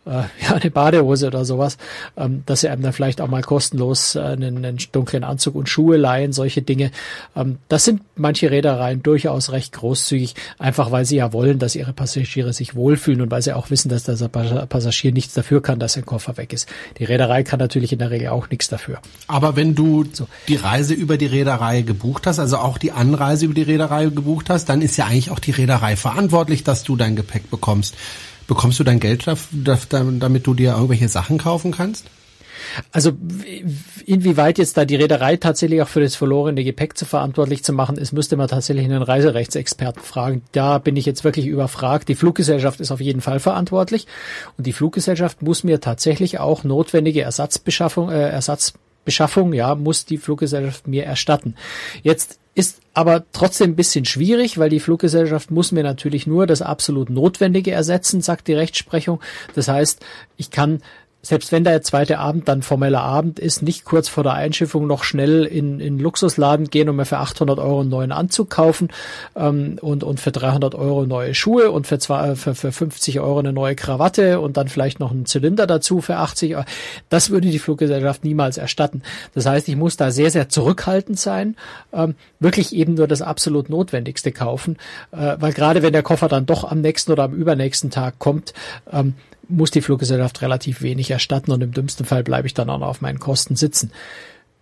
äh, 0.09 0.23
ja, 0.43 0.55
eine 0.55 0.71
Badehose 0.71 1.27
oder 1.27 1.45
sowas, 1.45 1.77
ähm, 2.17 2.43
dass 2.45 2.61
sie 2.61 2.69
einem 2.69 2.81
dann 2.81 2.93
vielleicht 2.93 3.21
auch 3.21 3.27
mal 3.27 3.41
kostenlos 3.41 4.15
äh, 4.15 4.19
einen, 4.19 4.57
einen 4.57 4.77
dunklen 4.91 5.23
Anzug 5.23 5.55
und 5.55 5.69
Schuhe 5.69 5.97
leihen, 5.97 6.33
solche 6.33 6.61
Dinge. 6.61 6.91
Ähm, 7.35 7.59
das 7.67 7.85
sind 7.85 8.01
manche 8.15 8.51
Reedereien 8.51 9.03
durchaus 9.03 9.51
recht 9.51 9.73
großzügig, 9.73 10.35
einfach 10.57 10.91
weil 10.91 11.05
sie 11.05 11.17
ja 11.17 11.31
wollen, 11.33 11.59
dass 11.59 11.75
ihre 11.75 11.93
Passagiere 11.93 12.53
sich 12.53 12.75
wohlfühlen 12.75 13.21
und 13.21 13.31
weil 13.31 13.41
sie 13.41 13.53
auch 13.53 13.69
wissen, 13.69 13.89
dass 13.89 14.03
der 14.03 14.15
Passagier 14.27 15.11
nichts 15.11 15.33
dafür 15.33 15.61
kann, 15.61 15.79
dass 15.79 15.93
sein 15.93 16.05
Koffer 16.05 16.37
weg 16.37 16.53
ist. 16.53 16.67
Die 16.97 17.05
Reederei 17.05 17.43
kann 17.43 17.59
natürlich 17.59 17.93
in 17.93 17.99
der 17.99 18.11
Regel 18.11 18.29
auch 18.29 18.49
nichts 18.49 18.67
dafür. 18.67 18.99
Aber 19.27 19.55
wenn 19.55 19.75
du 19.75 20.05
so. 20.11 20.27
die 20.47 20.55
Reise 20.55 20.93
über 20.93 21.17
die 21.17 21.27
Reederei 21.27 21.81
gebucht 21.81 22.27
hast, 22.27 22.39
also 22.39 22.57
auch 22.57 22.77
die 22.77 22.91
Anreise 22.91 23.45
über 23.45 23.53
die 23.53 23.63
Reederei 23.63 24.05
gebucht 24.05 24.49
hast, 24.49 24.69
dann 24.69 24.81
ist 24.81 24.97
ja 24.97 25.05
eigentlich 25.05 25.31
auch 25.31 25.39
die 25.39 25.51
Reederei 25.51 25.95
verantwortlich, 25.95 26.63
dass 26.63 26.83
du 26.83 26.95
dein 26.95 27.15
Gepäck 27.15 27.49
bekommst. 27.49 27.95
Bekommst 28.49 28.79
du 28.79 28.83
dein 28.83 28.99
Geld 28.99 29.27
damit 29.27 30.47
du 30.47 30.55
dir 30.55 30.71
irgendwelche 30.71 31.07
Sachen 31.07 31.37
kaufen 31.37 31.71
kannst? 31.71 32.07
Also 32.91 33.11
inwieweit 34.07 34.57
jetzt 34.57 34.75
da 34.75 34.85
die 34.85 34.95
Reederei 34.95 35.37
tatsächlich 35.37 35.83
auch 35.83 35.87
für 35.87 36.01
das 36.01 36.15
verlorene 36.15 36.63
Gepäck 36.63 36.97
zu 36.97 37.05
verantwortlich 37.05 37.63
zu 37.63 37.73
machen 37.73 37.97
ist, 37.97 38.11
müsste 38.11 38.37
man 38.37 38.47
tatsächlich 38.47 38.85
einen 38.85 39.03
Reiserechtsexperten 39.03 40.01
fragen. 40.01 40.41
Da 40.51 40.79
bin 40.79 40.95
ich 40.95 41.05
jetzt 41.05 41.23
wirklich 41.23 41.45
überfragt. 41.45 42.09
Die 42.09 42.15
Fluggesellschaft 42.15 42.79
ist 42.79 42.89
auf 42.91 43.01
jeden 43.01 43.21
Fall 43.21 43.39
verantwortlich 43.39 44.07
und 44.57 44.65
die 44.65 44.73
Fluggesellschaft 44.73 45.43
muss 45.43 45.63
mir 45.63 45.79
tatsächlich 45.79 46.39
auch 46.39 46.63
notwendige 46.63 47.21
Ersatzbeschaffung, 47.21 48.09
äh, 48.09 48.29
Ersatzbeschaffung, 49.09 49.53
ja, 49.53 49.75
muss 49.75 50.05
die 50.05 50.17
Fluggesellschaft 50.17 50.87
mir 50.87 51.03
erstatten. 51.03 51.55
Jetzt 52.03 52.39
ist 52.53 52.81
aber 52.93 53.23
trotzdem 53.31 53.71
ein 53.71 53.75
bisschen 53.75 54.05
schwierig, 54.05 54.57
weil 54.57 54.69
die 54.69 54.79
Fluggesellschaft 54.79 55.49
muss 55.49 55.71
mir 55.71 55.83
natürlich 55.83 56.27
nur 56.27 56.45
das 56.45 56.61
absolut 56.61 57.09
Notwendige 57.09 57.71
ersetzen, 57.71 58.21
sagt 58.21 58.47
die 58.47 58.53
Rechtsprechung. 58.53 59.19
Das 59.55 59.67
heißt, 59.67 60.05
ich 60.37 60.51
kann 60.51 60.81
selbst 61.21 61.51
wenn 61.51 61.65
der 61.65 61.81
zweite 61.81 62.19
Abend 62.19 62.47
dann 62.47 62.61
formeller 62.61 63.01
Abend 63.01 63.39
ist, 63.39 63.61
nicht 63.61 63.83
kurz 63.83 64.07
vor 64.07 64.23
der 64.23 64.33
Einschiffung 64.33 64.87
noch 64.87 65.03
schnell 65.03 65.43
in, 65.43 65.81
in 65.81 65.99
Luxusladen 65.99 66.69
gehen 66.69 66.87
und 66.87 66.95
mir 66.95 67.05
für 67.05 67.17
800 67.17 67.59
Euro 67.59 67.81
einen 67.81 67.89
neuen 67.89 68.13
Anzug 68.13 68.49
kaufen 68.49 68.87
ähm, 69.35 69.77
und, 69.81 70.03
und 70.03 70.21
für 70.21 70.31
300 70.31 70.75
Euro 70.75 71.05
neue 71.05 71.33
Schuhe 71.35 71.71
und 71.71 71.87
für, 71.87 71.99
zwei, 71.99 72.35
für, 72.35 72.55
für 72.55 72.71
50 72.71 73.19
Euro 73.19 73.39
eine 73.39 73.51
neue 73.51 73.75
Krawatte 73.75 74.39
und 74.39 74.55
dann 74.55 74.69
vielleicht 74.69 75.01
noch 75.01 75.11
einen 75.11 75.25
Zylinder 75.25 75.67
dazu 75.67 75.99
für 75.99 76.15
80 76.15 76.55
Euro. 76.55 76.65
Das 77.09 77.29
würde 77.31 77.49
die 77.49 77.59
Fluggesellschaft 77.59 78.23
niemals 78.23 78.57
erstatten. 78.57 79.01
Das 79.33 79.45
heißt, 79.45 79.67
ich 79.67 79.75
muss 79.75 79.97
da 79.97 80.11
sehr, 80.11 80.31
sehr 80.31 80.47
zurückhaltend 80.47 81.19
sein, 81.19 81.57
ähm, 81.91 82.15
wirklich 82.39 82.73
eben 82.73 82.93
nur 82.93 83.07
das 83.07 83.21
absolut 83.21 83.69
Notwendigste 83.69 84.31
kaufen, 84.31 84.77
äh, 85.11 85.35
weil 85.37 85.51
gerade 85.51 85.81
wenn 85.83 85.91
der 85.91 86.03
Koffer 86.03 86.29
dann 86.29 86.45
doch 86.45 86.63
am 86.63 86.79
nächsten 86.79 87.11
oder 87.11 87.23
am 87.23 87.33
übernächsten 87.33 87.91
Tag 87.91 88.19
kommt, 88.19 88.53
ähm, 88.91 89.15
muss 89.49 89.71
die 89.71 89.81
Fluggesellschaft 89.81 90.41
relativ 90.41 90.81
wenig 90.81 91.11
erstatten 91.11 91.51
und 91.51 91.61
im 91.61 91.71
dümmsten 91.71 92.05
Fall 92.05 92.23
bleibe 92.23 92.47
ich 92.47 92.53
dann 92.53 92.69
auch 92.69 92.79
noch 92.79 92.87
auf 92.87 93.01
meinen 93.01 93.19
Kosten 93.19 93.55
sitzen. 93.55 93.91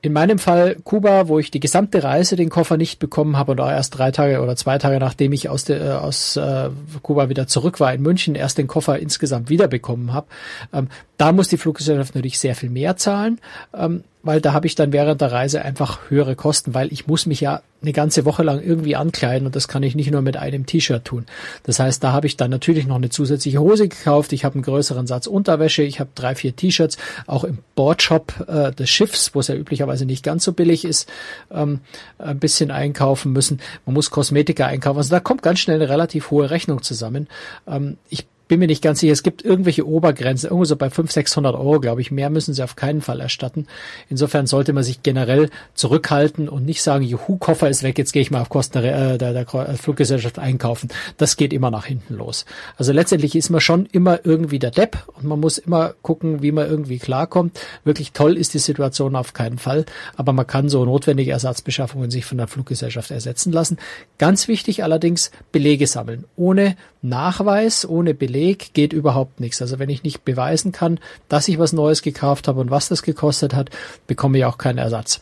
in 0.02 0.14
meinem 0.14 0.38
Fall 0.38 0.78
Kuba, 0.84 1.28
wo 1.28 1.40
ich 1.40 1.52
die 1.52 1.60
gesamte 1.60 2.04
Reise 2.04 2.36
den 2.36 2.50
Koffer 2.50 2.78
nicht 2.78 3.00
bekommen 3.00 3.36
habe 3.36 3.52
und 3.52 3.60
auch 3.60 3.70
erst 3.70 3.98
drei 3.98 4.12
Tage 4.12 4.42
oder 4.42 4.56
zwei 4.56 4.78
Tage 4.78 5.00
nachdem 5.00 5.34
ich 5.34 5.50
aus, 5.50 5.66
der, 5.66 5.82
äh, 5.82 5.90
aus 5.92 6.38
äh, 6.38 6.70
Kuba 7.02 7.30
wieder 7.30 7.48
zurück 7.48 7.80
war 7.80 7.94
in 7.94 8.02
München, 8.02 8.36
erst 8.36 8.58
den 8.58 8.68
Koffer 8.68 9.00
insgesamt 9.00 9.50
wiederbekommen 9.50 10.14
habe. 10.14 10.28
Ähm, 10.72 10.88
da 11.18 11.32
muss 11.32 11.48
die 11.48 11.58
Fluggesellschaft 11.58 12.16
natürlich 12.16 12.40
sehr 12.40 12.56
viel 12.56 12.70
mehr 12.70 12.96
zahlen. 12.96 13.40
Ähm, 13.74 14.04
weil 14.28 14.42
da 14.42 14.52
habe 14.52 14.68
ich 14.68 14.76
dann 14.76 14.92
während 14.92 15.22
der 15.22 15.32
Reise 15.32 15.62
einfach 15.62 16.10
höhere 16.10 16.36
Kosten, 16.36 16.74
weil 16.74 16.92
ich 16.92 17.08
muss 17.08 17.26
mich 17.26 17.40
ja 17.40 17.62
eine 17.82 17.94
ganze 17.94 18.26
Woche 18.26 18.44
lang 18.44 18.62
irgendwie 18.62 18.96
ankleiden 18.96 19.46
und 19.46 19.56
das 19.56 19.68
kann 19.68 19.84
ich 19.84 19.96
nicht 19.96 20.12
nur 20.12 20.22
mit 20.22 20.36
einem 20.38 20.66
T-Shirt 20.66 21.06
tun. 21.06 21.26
Das 21.64 21.80
heißt, 21.80 22.04
da 22.04 22.12
habe 22.12 22.28
ich 22.28 22.36
dann 22.36 22.50
natürlich 22.50 22.88
noch 22.88 22.96
eine 22.96 23.10
zusätzliche 23.10 23.60
Hose 23.60 23.88
gekauft, 23.88 24.34
ich 24.34 24.46
habe 24.46 24.56
einen 24.56 24.64
größeren 24.64 25.06
Satz 25.06 25.28
Unterwäsche, 25.28 25.84
ich 25.84 26.00
habe 26.00 26.10
drei, 26.16 26.36
vier 26.36 26.56
T-Shirts, 26.56 26.98
auch 27.28 27.44
im 27.44 27.60
Boardshop 27.76 28.46
äh, 28.48 28.72
des 28.72 28.90
Schiffs, 28.90 29.36
wo 29.36 29.40
es 29.40 29.48
ja 29.48 29.56
üblicherweise 29.56 30.06
nicht 30.06 30.24
ganz 30.24 30.44
so 30.44 30.54
billig 30.54 30.86
ist, 30.86 31.08
ähm, 31.52 31.82
ein 32.18 32.40
bisschen 32.40 32.72
einkaufen 32.72 33.32
müssen. 33.32 33.60
Man 33.86 33.94
muss 33.94 34.10
Kosmetika 34.10 34.66
einkaufen. 34.66 34.98
Also 34.98 35.12
da 35.12 35.20
kommt 35.20 35.44
ganz 35.44 35.60
schnell 35.60 35.78
eine 35.78 35.90
relativ 35.90 36.32
hohe 36.32 36.50
Rechnung 36.50 36.82
zusammen. 36.82 37.28
Ähm, 37.68 37.98
ich 38.10 38.26
bin 38.48 38.60
mir 38.60 38.68
nicht 38.68 38.84
ganz 38.84 39.00
sicher. 39.00 39.14
Es 39.14 39.24
gibt 39.24 39.44
irgendwelche 39.44 39.88
Obergrenzen, 39.88 40.48
irgendwo 40.48 40.66
so 40.66 40.76
bei 40.76 40.90
500, 40.90 41.12
600 41.12 41.56
Euro, 41.56 41.80
glaube 41.80 42.02
ich. 42.02 42.12
Mehr 42.12 42.30
müssen 42.30 42.54
sie 42.54 42.64
auf 42.64 42.76
keinen 42.76 43.02
Fall 43.02 43.20
erstatten. 43.20 43.68
Insofern 44.10 44.48
sollte 44.48 44.74
man 44.74 44.84
sich 44.84 45.04
generell 45.04 45.50
zurückhalten 45.74 46.50
und 46.50 46.66
nicht 46.66 46.82
sagen, 46.82 47.04
juhu, 47.04 47.38
Koffer 47.38 47.70
ist 47.70 47.84
weg, 47.84 47.98
jetzt 47.98 48.14
gehe 48.14 48.22
ich 48.22 48.32
mal 48.32 48.42
auf 48.42 48.50
Kosten 48.50 48.82
der, 48.82 49.14
äh, 49.14 49.18
der, 49.18 49.34
der 49.34 49.46
Fluggesellschaft 49.78 50.40
einkaufen. 50.40 50.90
Das 51.18 51.38
geht 51.38 51.54
immer 51.54 51.72
nach 51.72 51.86
hinten 51.86 52.16
los. 52.16 52.46
Also 52.78 52.92
letztendlich 52.92 53.36
ist 53.36 53.50
man 53.50 53.62
schon 53.62 53.86
immer 53.92 54.26
irgendwie 54.26 54.60
der 54.60 54.72
Depp 54.72 54.98
und 55.16 55.26
man 55.26 55.40
muss 55.40 55.58
immer 55.58 55.94
gucken, 56.02 56.42
wie 56.42 56.52
man 56.52 56.70
irgendwie 56.70 57.00
klarkommt. 57.00 57.60
Wirklich 57.84 58.12
toll 58.12 58.38
ist 58.38 58.54
die 58.54 58.60
Situation 58.60 59.16
auf 59.16 59.34
keinen 59.34 59.58
Fall, 59.58 59.86
aber 60.16 60.34
man 60.34 60.48
kann 60.48 60.70
so 60.70 60.86
notwendige 60.86 61.32
Ersatzbeschaffungen 61.32 62.12
sich 62.12 62.26
von 62.26 62.38
der 62.38 62.48
Fluggesellschaft 62.48 63.12
ersetzen 63.12 63.52
lassen. 63.52 63.78
Ganz 64.18 64.48
wichtig 64.48 64.84
allerdings, 64.84 65.32
Belege 65.52 65.88
sammeln. 65.88 66.26
Ohne 66.36 66.76
Nachweis, 67.02 67.88
ohne 67.88 68.14
Beleg 68.38 68.76
geht 68.76 68.94
überhaupt 68.94 69.40
nichts. 69.40 69.64
Also 69.64 69.80
wenn 69.80 69.90
ich 69.90 70.04
nicht 70.04 70.24
beweisen 70.24 70.72
kann, 70.72 71.00
dass 71.28 71.48
ich 71.48 71.58
was 71.58 71.74
Neues 71.74 72.04
gekauft 72.04 72.48
habe 72.48 72.60
und 72.60 72.70
was 72.70 72.88
das 72.88 73.02
gekostet 73.02 73.56
hat, 73.56 73.72
bekomme 74.06 74.38
ich 74.38 74.46
auch 74.46 74.60
keinen 74.60 74.78
Ersatz. 74.78 75.22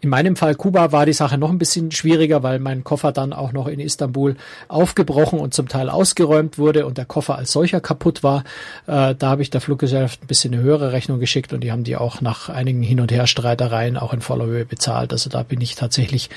In 0.00 0.08
meinem 0.08 0.36
Fall 0.36 0.54
Kuba 0.54 0.90
war 0.90 1.04
die 1.04 1.12
Sache 1.12 1.36
noch 1.36 1.50
ein 1.50 1.58
bisschen 1.58 1.92
schwieriger, 1.92 2.42
weil 2.42 2.58
mein 2.60 2.82
Koffer 2.82 3.12
dann 3.12 3.34
auch 3.34 3.52
noch 3.52 3.68
in 3.68 3.78
Istanbul 3.78 4.36
aufgebrochen 4.68 5.38
und 5.38 5.52
zum 5.52 5.68
Teil 5.68 5.90
ausgeräumt 5.90 6.56
wurde 6.56 6.86
und 6.86 6.96
der 6.96 7.04
Koffer 7.04 7.36
als 7.36 7.52
solcher 7.52 7.80
kaputt 7.80 8.22
war. 8.22 8.44
Äh, 8.86 9.14
da 9.14 9.28
habe 9.28 9.42
ich 9.42 9.50
der 9.50 9.60
Fluggesellschaft 9.60 10.24
ein 10.24 10.26
bisschen 10.26 10.54
eine 10.54 10.62
höhere 10.62 10.92
Rechnung 10.92 11.20
geschickt 11.20 11.52
und 11.52 11.60
die 11.60 11.70
haben 11.70 11.84
die 11.84 11.96
auch 11.96 12.22
nach 12.22 12.48
einigen 12.48 12.82
Hin- 12.82 13.00
und 13.00 13.12
Herstreitereien 13.12 13.98
auch 13.98 14.14
in 14.14 14.22
voller 14.22 14.46
Höhe 14.46 14.64
bezahlt. 14.64 15.12
Also 15.12 15.28
da 15.28 15.42
bin 15.42 15.60
ich 15.60 15.74
tatsächlich 15.74 16.30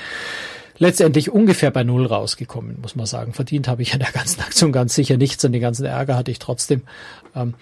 letztendlich 0.78 1.30
ungefähr 1.30 1.70
bei 1.70 1.84
Null 1.84 2.06
rausgekommen, 2.06 2.78
muss 2.80 2.96
man 2.96 3.06
sagen. 3.06 3.32
Verdient 3.32 3.68
habe 3.68 3.82
ich 3.82 3.92
an 3.92 4.00
der 4.00 4.12
ganzen 4.12 4.40
Aktion 4.40 4.72
ganz 4.72 4.94
sicher 4.94 5.16
nichts 5.16 5.44
und 5.44 5.52
den 5.52 5.60
ganzen 5.60 5.84
Ärger 5.86 6.16
hatte 6.16 6.30
ich 6.30 6.38
trotzdem. 6.38 6.82
Ähm, 7.34 7.54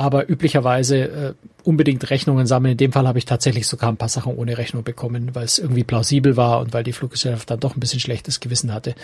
aber 0.00 0.30
üblicherweise 0.30 0.96
äh, 0.96 1.34
unbedingt 1.62 2.08
Rechnungen 2.08 2.46
sammeln. 2.46 2.72
In 2.72 2.78
dem 2.78 2.92
Fall 2.92 3.06
habe 3.06 3.18
ich 3.18 3.26
tatsächlich 3.26 3.66
sogar 3.66 3.90
ein 3.90 3.98
paar 3.98 4.08
Sachen 4.08 4.34
ohne 4.34 4.56
Rechnung 4.56 4.82
bekommen, 4.82 5.34
weil 5.34 5.44
es 5.44 5.58
irgendwie 5.58 5.84
plausibel 5.84 6.38
war 6.38 6.60
und 6.60 6.72
weil 6.72 6.84
die 6.84 6.92
Fluggesellschaft 6.92 7.50
dann 7.50 7.60
doch 7.60 7.76
ein 7.76 7.80
bisschen 7.80 8.00
schlechtes 8.00 8.40
Gewissen 8.40 8.72
hatte. 8.72 8.94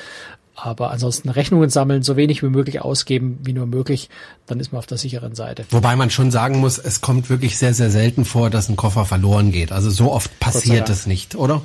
Aber 0.54 0.90
ansonsten 0.90 1.28
Rechnungen 1.28 1.68
sammeln, 1.68 2.02
so 2.02 2.16
wenig 2.16 2.42
wie 2.42 2.48
möglich 2.48 2.80
ausgeben, 2.80 3.38
wie 3.42 3.52
nur 3.52 3.66
möglich, 3.66 4.08
dann 4.46 4.58
ist 4.58 4.72
man 4.72 4.78
auf 4.78 4.86
der 4.86 4.96
sicheren 4.96 5.34
Seite. 5.34 5.66
Wobei 5.68 5.96
man 5.96 6.08
schon 6.08 6.30
sagen 6.30 6.60
muss, 6.60 6.78
es 6.78 7.02
kommt 7.02 7.28
wirklich 7.28 7.58
sehr, 7.58 7.74
sehr 7.74 7.90
selten 7.90 8.24
vor, 8.24 8.48
dass 8.48 8.70
ein 8.70 8.76
Koffer 8.76 9.04
verloren 9.04 9.52
geht. 9.52 9.72
Also 9.72 9.90
so 9.90 10.12
oft 10.12 10.40
passiert 10.40 10.88
es 10.88 11.06
nicht, 11.06 11.34
oder? 11.34 11.60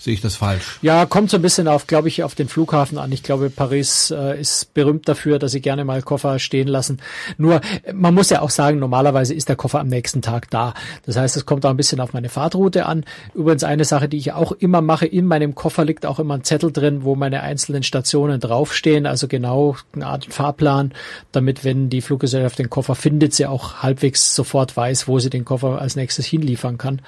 Sehe 0.00 0.14
ich 0.14 0.20
das 0.20 0.36
falsch? 0.36 0.78
Ja, 0.80 1.06
kommt 1.06 1.28
so 1.28 1.36
ein 1.36 1.42
bisschen 1.42 1.66
auf, 1.66 1.88
glaube 1.88 2.06
ich, 2.06 2.22
auf 2.22 2.36
den 2.36 2.48
Flughafen 2.48 2.98
an. 2.98 3.10
Ich 3.10 3.24
glaube, 3.24 3.50
Paris 3.50 4.12
äh, 4.12 4.40
ist 4.40 4.72
berühmt 4.72 5.08
dafür, 5.08 5.40
dass 5.40 5.50
sie 5.50 5.60
gerne 5.60 5.84
mal 5.84 6.02
Koffer 6.02 6.38
stehen 6.38 6.68
lassen. 6.68 7.00
Nur, 7.36 7.60
man 7.92 8.14
muss 8.14 8.30
ja 8.30 8.40
auch 8.40 8.50
sagen, 8.50 8.78
normalerweise 8.78 9.34
ist 9.34 9.48
der 9.48 9.56
Koffer 9.56 9.80
am 9.80 9.88
nächsten 9.88 10.22
Tag 10.22 10.50
da. 10.50 10.74
Das 11.04 11.16
heißt, 11.16 11.36
es 11.36 11.46
kommt 11.46 11.66
auch 11.66 11.70
ein 11.70 11.76
bisschen 11.76 11.98
auf 11.98 12.12
meine 12.12 12.28
Fahrtroute 12.28 12.86
an. 12.86 13.04
Übrigens 13.34 13.64
eine 13.64 13.84
Sache, 13.84 14.08
die 14.08 14.18
ich 14.18 14.32
auch 14.32 14.52
immer 14.52 14.80
mache, 14.80 15.04
in 15.04 15.26
meinem 15.26 15.56
Koffer 15.56 15.84
liegt 15.84 16.06
auch 16.06 16.20
immer 16.20 16.34
ein 16.34 16.44
Zettel 16.44 16.70
drin, 16.70 17.02
wo 17.02 17.16
meine 17.16 17.42
einzelnen 17.42 17.82
Stationen 17.82 18.38
draufstehen, 18.38 19.04
also 19.04 19.26
genau 19.26 19.76
eine 19.94 20.06
Art 20.06 20.26
Fahrplan, 20.26 20.92
damit, 21.32 21.64
wenn 21.64 21.90
die 21.90 22.02
Fluggesellschaft 22.02 22.60
den 22.60 22.70
Koffer 22.70 22.94
findet, 22.94 23.34
sie 23.34 23.46
auch 23.46 23.82
halbwegs 23.82 24.34
sofort 24.34 24.76
weiß, 24.76 25.08
wo 25.08 25.18
sie 25.18 25.28
den 25.28 25.44
Koffer 25.44 25.80
als 25.80 25.96
nächstes 25.96 26.24
hinliefern 26.24 26.78
kann. 26.78 27.02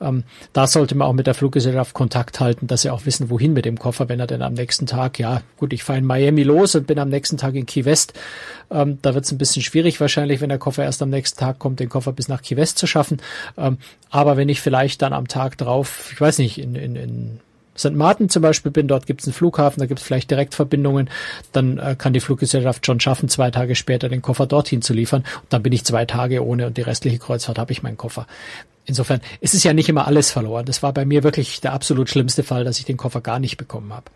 Ähm, 0.00 0.24
da 0.54 0.66
sollte 0.66 0.94
man 0.94 1.06
auch 1.06 1.12
mit 1.12 1.26
der 1.26 1.34
Fluggesellschaft 1.34 1.92
Kontakt 1.94 2.39
Kontakt 2.40 2.50
halten, 2.50 2.66
dass 2.66 2.82
sie 2.82 2.90
auch 2.90 3.06
wissen, 3.06 3.30
wohin 3.30 3.52
mit 3.52 3.64
dem 3.64 3.78
Koffer, 3.78 4.08
wenn 4.08 4.20
er 4.20 4.26
denn 4.26 4.42
am 4.42 4.54
nächsten 4.54 4.86
Tag, 4.86 5.18
ja 5.18 5.42
gut, 5.58 5.72
ich 5.72 5.84
fahre 5.84 5.98
in 5.98 6.04
Miami 6.04 6.42
los 6.42 6.74
und 6.74 6.86
bin 6.86 6.98
am 6.98 7.08
nächsten 7.08 7.36
Tag 7.36 7.54
in 7.54 7.66
Key 7.66 7.84
West. 7.84 8.14
Ähm, 8.70 8.98
da 9.02 9.14
wird 9.14 9.24
es 9.24 9.32
ein 9.32 9.38
bisschen 9.38 9.62
schwierig 9.62 10.00
wahrscheinlich, 10.00 10.40
wenn 10.40 10.48
der 10.48 10.58
Koffer 10.58 10.84
erst 10.84 11.02
am 11.02 11.10
nächsten 11.10 11.38
Tag 11.38 11.58
kommt, 11.58 11.80
den 11.80 11.88
Koffer 11.88 12.12
bis 12.12 12.28
nach 12.28 12.42
Key 12.42 12.56
West 12.56 12.78
zu 12.78 12.86
schaffen. 12.86 13.18
Ähm, 13.56 13.78
aber 14.10 14.36
wenn 14.36 14.48
ich 14.48 14.60
vielleicht 14.60 15.02
dann 15.02 15.12
am 15.12 15.28
Tag 15.28 15.58
drauf, 15.58 16.10
ich 16.12 16.20
weiß 16.20 16.38
nicht, 16.38 16.58
in, 16.58 16.74
in, 16.74 16.96
in 16.96 17.40
St. 17.76 17.92
Martin 17.92 18.28
zum 18.28 18.42
Beispiel 18.42 18.72
bin, 18.72 18.88
dort 18.88 19.06
gibt 19.06 19.20
es 19.20 19.26
einen 19.26 19.34
Flughafen, 19.34 19.80
da 19.80 19.86
gibt 19.86 20.00
es 20.00 20.06
vielleicht 20.06 20.30
Direktverbindungen, 20.30 21.08
dann 21.52 21.78
äh, 21.78 21.94
kann 21.96 22.12
die 22.12 22.20
Fluggesellschaft 22.20 22.84
schon 22.84 23.00
schaffen, 23.00 23.28
zwei 23.28 23.50
Tage 23.50 23.74
später 23.74 24.08
den 24.08 24.22
Koffer 24.22 24.46
dorthin 24.46 24.82
zu 24.82 24.92
liefern 24.92 25.22
und 25.42 25.52
dann 25.52 25.62
bin 25.62 25.72
ich 25.72 25.84
zwei 25.84 26.04
Tage 26.04 26.44
ohne 26.44 26.66
und 26.66 26.76
die 26.76 26.82
restliche 26.82 27.18
Kreuzfahrt 27.18 27.58
habe 27.58 27.72
ich 27.72 27.82
meinen 27.82 27.96
Koffer. 27.96 28.26
Insofern, 28.90 29.20
es 29.40 29.54
ist 29.54 29.62
ja 29.62 29.72
nicht 29.72 29.88
immer 29.88 30.08
alles 30.08 30.32
verloren. 30.32 30.66
Das 30.66 30.82
war 30.82 30.92
bei 30.92 31.04
mir 31.04 31.22
wirklich 31.22 31.60
der 31.60 31.72
absolut 31.72 32.10
schlimmste 32.10 32.42
Fall, 32.42 32.64
dass 32.64 32.80
ich 32.80 32.84
den 32.84 32.96
Koffer 32.96 33.20
gar 33.20 33.38
nicht 33.38 33.56
bekommen 33.56 33.92
habe. 33.92 34.06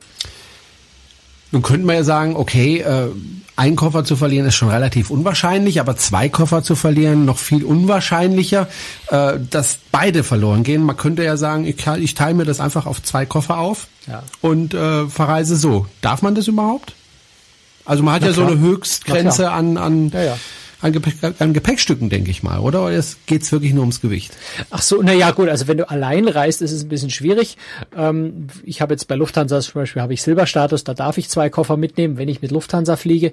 Nun 1.53 1.63
könnte 1.63 1.87
man 1.87 1.95
ja 1.95 2.03
sagen, 2.03 2.35
okay, 2.35 2.81
äh, 2.81 3.11
ein 3.55 3.77
Koffer 3.77 4.05
zu 4.05 4.17
verlieren 4.17 4.49
ist 4.49 4.57
schon 4.57 4.71
relativ 4.71 5.11
unwahrscheinlich, 5.11 5.79
aber 5.79 5.97
zwei 5.97 6.29
Koffer 6.29 6.65
zu 6.65 6.75
verlieren 6.75 7.25
noch 7.25 7.39
viel 7.39 7.65
unwahrscheinlicher, 7.65 8.67
äh, 9.11 9.35
dass 9.49 9.79
beide 9.93 10.25
verloren 10.25 10.65
gehen. 10.65 10.83
Man 10.83 10.97
könnte 10.97 11.23
ja 11.23 11.37
sagen, 11.37 11.65
ich, 11.65 11.87
ich 11.87 12.15
teile 12.15 12.35
mir 12.35 12.45
das 12.45 12.59
einfach 12.59 12.87
auf 12.87 13.01
zwei 13.01 13.27
Koffer 13.27 13.59
auf 13.59 13.87
ja. 14.09 14.25
und 14.41 14.75
äh, 14.75 15.07
verreise 15.07 15.55
so. 15.55 15.87
Darf 16.01 16.23
man 16.23 16.35
das 16.35 16.49
überhaupt? 16.49 16.95
Also 17.85 18.03
man 18.03 18.15
hat 18.15 18.23
Na 18.23 18.29
ja 18.29 18.33
klar. 18.33 18.49
so 18.49 18.53
eine 18.53 18.61
Höchstgrenze 18.61 19.53
an, 19.53 19.77
an 19.77 20.11
ja, 20.11 20.23
ja 20.25 20.39
an, 20.85 20.93
Gepäck, 20.93 21.15
an 21.39 21.55
Gepäckstücken, 21.55 22.11
denke 22.11 22.31
ich 22.31 22.43
mal, 22.43 22.59
oder? 22.59 22.85
Oder 22.85 23.03
geht 23.27 23.43
es 23.43 23.53
wirklich 23.53 23.73
nur 23.73 23.81
ums 23.81 24.03
Gewicht? 24.03 24.37
Ach 24.71 24.83
so, 24.83 25.01
na 25.03 25.15
ja, 25.15 25.31
gut, 25.31 25.49
also 25.49 25.67
wenn 25.67 25.79
du 25.79 25.89
allein 25.89 26.29
reist, 26.29 26.61
ist 26.61 26.73
es 26.73 26.83
ein 26.83 26.89
bisschen 26.89 27.09
schwierig. 27.09 27.57
Ähm, 27.97 28.49
ich 28.65 28.83
habe 28.83 28.93
jetzt 28.93 29.09
bei 29.09 29.15
Lufthansa 29.15 29.61
zum 29.61 29.81
Beispiel 29.81 30.03
habe 30.03 30.13
ich 30.13 30.23
Silberstatus, 30.23 30.85
da 30.85 30.93
darf 30.93 31.17
ich 31.17 31.31
zwei 31.31 31.49
Koffer 31.49 31.79
mitnehmen, 31.79 32.19
wenn 32.19 32.29
ich 32.29 32.43
mit 32.43 32.51
Lufthansa 32.51 32.97
fliege. 32.97 33.33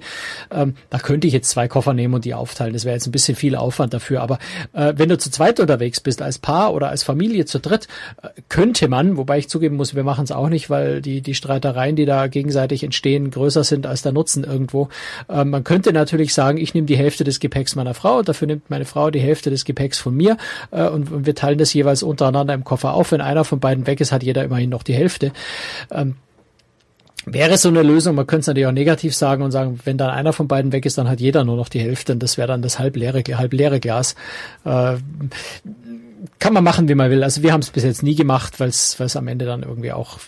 Ähm, 0.50 0.76
da 0.88 0.98
könnte 0.98 1.26
ich 1.26 1.34
jetzt 1.34 1.50
zwei 1.50 1.68
Koffer 1.68 1.92
nehmen 1.92 2.14
und 2.14 2.24
die 2.24 2.32
aufteilen. 2.32 2.72
Das 2.72 2.86
wäre 2.86 2.94
jetzt 2.94 3.06
ein 3.06 3.12
bisschen 3.12 3.36
viel 3.36 3.54
Aufwand 3.54 3.92
dafür. 3.92 4.22
Aber 4.22 4.38
äh, 4.72 4.94
wenn 4.96 5.10
du 5.10 5.18
zu 5.18 5.30
zweit 5.30 5.60
unterwegs 5.60 6.00
bist, 6.00 6.22
als 6.22 6.38
Paar 6.38 6.72
oder 6.72 6.88
als 6.88 7.02
Familie 7.02 7.44
zu 7.44 7.60
dritt, 7.60 7.86
äh, 8.22 8.28
könnte 8.48 8.88
man, 8.88 9.18
wobei 9.18 9.38
ich 9.38 9.50
zugeben 9.50 9.76
muss, 9.76 9.94
wir 9.94 10.04
machen 10.04 10.24
es 10.24 10.32
auch 10.32 10.48
nicht, 10.48 10.70
weil 10.70 11.02
die, 11.02 11.20
die 11.20 11.34
Streitereien, 11.34 11.96
die 11.96 12.06
da 12.06 12.28
gegenseitig 12.28 12.82
entstehen, 12.82 13.30
größer 13.30 13.64
sind 13.64 13.86
als 13.86 14.00
der 14.00 14.12
Nutzen 14.12 14.42
irgendwo. 14.42 14.88
Äh, 15.28 15.44
man 15.44 15.64
könnte 15.64 15.92
natürlich 15.92 16.32
sagen, 16.32 16.56
ich 16.56 16.72
nehme 16.72 16.86
die 16.86 16.96
Hälfte 16.96 17.24
des 17.24 17.41
Gepäcks 17.42 17.76
meiner 17.76 17.92
Frau, 17.92 18.22
dafür 18.22 18.46
nimmt 18.46 18.70
meine 18.70 18.86
Frau 18.86 19.10
die 19.10 19.20
Hälfte 19.20 19.50
des 19.50 19.66
Gepäcks 19.66 19.98
von 19.98 20.16
mir 20.16 20.38
äh, 20.70 20.88
und, 20.88 21.26
wir 21.26 21.34
teilen 21.34 21.58
das 21.58 21.74
jeweils 21.74 22.02
untereinander 22.02 22.54
im 22.54 22.64
Koffer 22.64 22.94
auf. 22.94 23.12
Wenn 23.12 23.20
einer 23.20 23.44
von 23.44 23.60
beiden 23.60 23.86
weg 23.86 24.00
ist, 24.00 24.12
hat 24.12 24.22
jeder 24.22 24.44
immerhin 24.44 24.70
noch 24.70 24.82
die 24.82 24.94
Hälfte. 24.94 25.32
Ähm, 25.90 26.16
Wäre 27.24 27.56
so 27.56 27.68
eine 27.68 27.82
Lösung, 27.82 28.16
man 28.16 28.26
könnte 28.26 28.40
es 28.40 28.46
natürlich 28.48 28.66
auch 28.66 28.72
negativ 28.72 29.14
sagen 29.14 29.44
und 29.44 29.52
sagen, 29.52 29.78
wenn 29.84 29.96
dann 29.96 30.10
einer 30.10 30.32
von 30.32 30.48
beiden 30.48 30.72
weg 30.72 30.84
ist, 30.86 30.98
dann 30.98 31.08
hat 31.08 31.20
jeder 31.20 31.44
nur 31.44 31.56
noch 31.56 31.68
die 31.68 31.78
Hälfte 31.78 32.14
und 32.14 32.20
das 32.20 32.36
wäre 32.36 32.48
dann 32.48 32.62
das 32.62 32.80
halb 32.80 32.96
leere, 32.96 33.22
halb 33.36 33.52
leere 33.52 33.78
Glas. 33.78 34.16
Äh, 34.64 34.96
kann 36.40 36.52
man 36.52 36.64
machen, 36.64 36.88
wie 36.88 36.96
man 36.96 37.10
will. 37.10 37.22
Also 37.22 37.42
wir 37.42 37.52
haben 37.52 37.60
es 37.60 37.70
bis 37.70 37.84
jetzt 37.84 38.02
nie 38.02 38.16
gemacht, 38.16 38.58
weil 38.58 38.70
es 38.70 39.16
am 39.16 39.28
Ende 39.28 39.44
dann 39.44 39.62
irgendwie 39.62 39.92
auch 39.92 40.18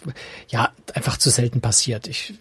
ja 0.49 0.71
einfach 0.93 1.17
zu 1.17 1.31
selten 1.31 1.61
passiert. 1.61 2.07
Ich 2.07 2.35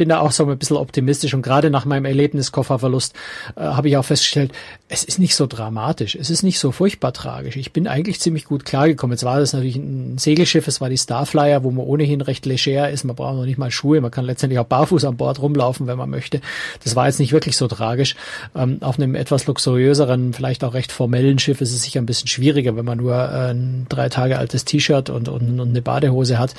bin 0.00 0.08
da 0.08 0.20
auch 0.20 0.32
so 0.32 0.46
ein 0.46 0.58
bisschen 0.58 0.78
optimistisch 0.78 1.34
und 1.34 1.42
gerade 1.42 1.68
nach 1.68 1.84
meinem 1.84 2.06
Erlebnis 2.06 2.52
Kofferverlust 2.52 3.14
äh, 3.54 3.60
habe 3.60 3.90
ich 3.90 3.98
auch 3.98 4.04
festgestellt, 4.04 4.50
es 4.92 5.04
ist 5.04 5.20
nicht 5.20 5.36
so 5.36 5.46
dramatisch, 5.46 6.16
es 6.16 6.30
ist 6.30 6.42
nicht 6.42 6.58
so 6.58 6.72
furchtbar 6.72 7.12
tragisch. 7.12 7.54
Ich 7.54 7.72
bin 7.72 7.86
eigentlich 7.86 8.18
ziemlich 8.18 8.44
gut 8.44 8.64
klargekommen. 8.64 9.14
Jetzt 9.14 9.22
war 9.22 9.38
das 9.38 9.52
natürlich 9.52 9.76
ein 9.76 10.18
Segelschiff, 10.18 10.66
es 10.66 10.80
war 10.80 10.88
die 10.88 10.98
Starflyer, 10.98 11.62
wo 11.62 11.70
man 11.70 11.86
ohnehin 11.86 12.20
recht 12.20 12.44
leger 12.44 12.90
ist, 12.90 13.04
man 13.04 13.14
braucht 13.14 13.36
noch 13.36 13.44
nicht 13.44 13.56
mal 13.56 13.70
Schuhe, 13.70 14.00
man 14.00 14.10
kann 14.10 14.24
letztendlich 14.24 14.58
auch 14.58 14.66
barfuß 14.66 15.04
an 15.04 15.16
Bord 15.16 15.40
rumlaufen, 15.40 15.86
wenn 15.86 15.96
man 15.96 16.10
möchte. 16.10 16.40
Das 16.82 16.96
war 16.96 17.06
jetzt 17.06 17.20
nicht 17.20 17.30
wirklich 17.30 17.56
so 17.56 17.68
tragisch. 17.68 18.16
Ähm, 18.56 18.78
auf 18.80 18.98
einem 18.98 19.14
etwas 19.14 19.46
luxuriöseren, 19.46 20.34
vielleicht 20.34 20.64
auch 20.64 20.74
recht 20.74 20.90
formellen 20.90 21.38
Schiff 21.38 21.60
ist 21.60 21.72
es 21.72 21.82
sicher 21.84 22.00
ein 22.00 22.06
bisschen 22.06 22.26
schwieriger, 22.26 22.74
wenn 22.74 22.84
man 22.84 22.98
nur 22.98 23.14
äh, 23.14 23.52
ein 23.52 23.86
drei 23.88 24.08
Tage 24.08 24.38
altes 24.38 24.64
T-Shirt 24.64 25.08
und, 25.08 25.28
und, 25.28 25.60
und, 25.60 25.68
eine 25.68 25.82
Badehose 25.82 26.36
hat. 26.40 26.54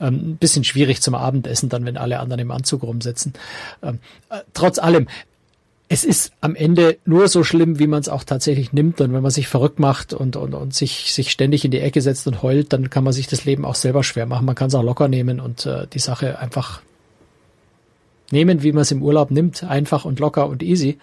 Ähm, 0.00 0.32
ein 0.32 0.36
bisschen 0.36 0.64
schwierig 0.64 1.00
zum 1.00 1.14
Abendessen 1.14 1.68
dann, 1.68 1.84
wenn 1.84 1.96
alle 1.96 2.18
anderen 2.18 2.40
im 2.40 2.50
Anzug 2.50 2.82
rumsitzen. 2.82 3.34
Ähm, 3.84 4.00
äh, 4.30 4.38
trotz 4.52 4.80
allem, 4.80 5.06
es 5.92 6.04
ist 6.04 6.32
am 6.40 6.54
Ende 6.54 6.96
nur 7.04 7.28
so 7.28 7.44
schlimm, 7.44 7.78
wie 7.78 7.86
man 7.86 8.00
es 8.00 8.08
auch 8.08 8.24
tatsächlich 8.24 8.72
nimmt. 8.72 9.02
Und 9.02 9.12
wenn 9.12 9.20
man 9.20 9.30
sich 9.30 9.46
verrückt 9.46 9.78
macht 9.78 10.14
und, 10.14 10.36
und, 10.36 10.54
und 10.54 10.72
sich, 10.72 11.12
sich 11.12 11.30
ständig 11.30 11.66
in 11.66 11.70
die 11.70 11.80
Ecke 11.80 12.00
setzt 12.00 12.26
und 12.26 12.42
heult, 12.42 12.72
dann 12.72 12.88
kann 12.88 13.04
man 13.04 13.12
sich 13.12 13.26
das 13.26 13.44
Leben 13.44 13.66
auch 13.66 13.74
selber 13.74 14.02
schwer 14.02 14.24
machen. 14.24 14.46
Man 14.46 14.54
kann 14.54 14.68
es 14.68 14.74
auch 14.74 14.82
locker 14.82 15.08
nehmen 15.08 15.38
und 15.38 15.66
äh, 15.66 15.86
die 15.92 15.98
Sache 15.98 16.38
einfach 16.38 16.80
nehmen, 18.30 18.62
wie 18.62 18.72
man 18.72 18.80
es 18.80 18.90
im 18.90 19.02
Urlaub 19.02 19.30
nimmt, 19.30 19.64
einfach 19.64 20.06
und 20.06 20.18
locker 20.18 20.48
und 20.48 20.62
easy, 20.62 20.98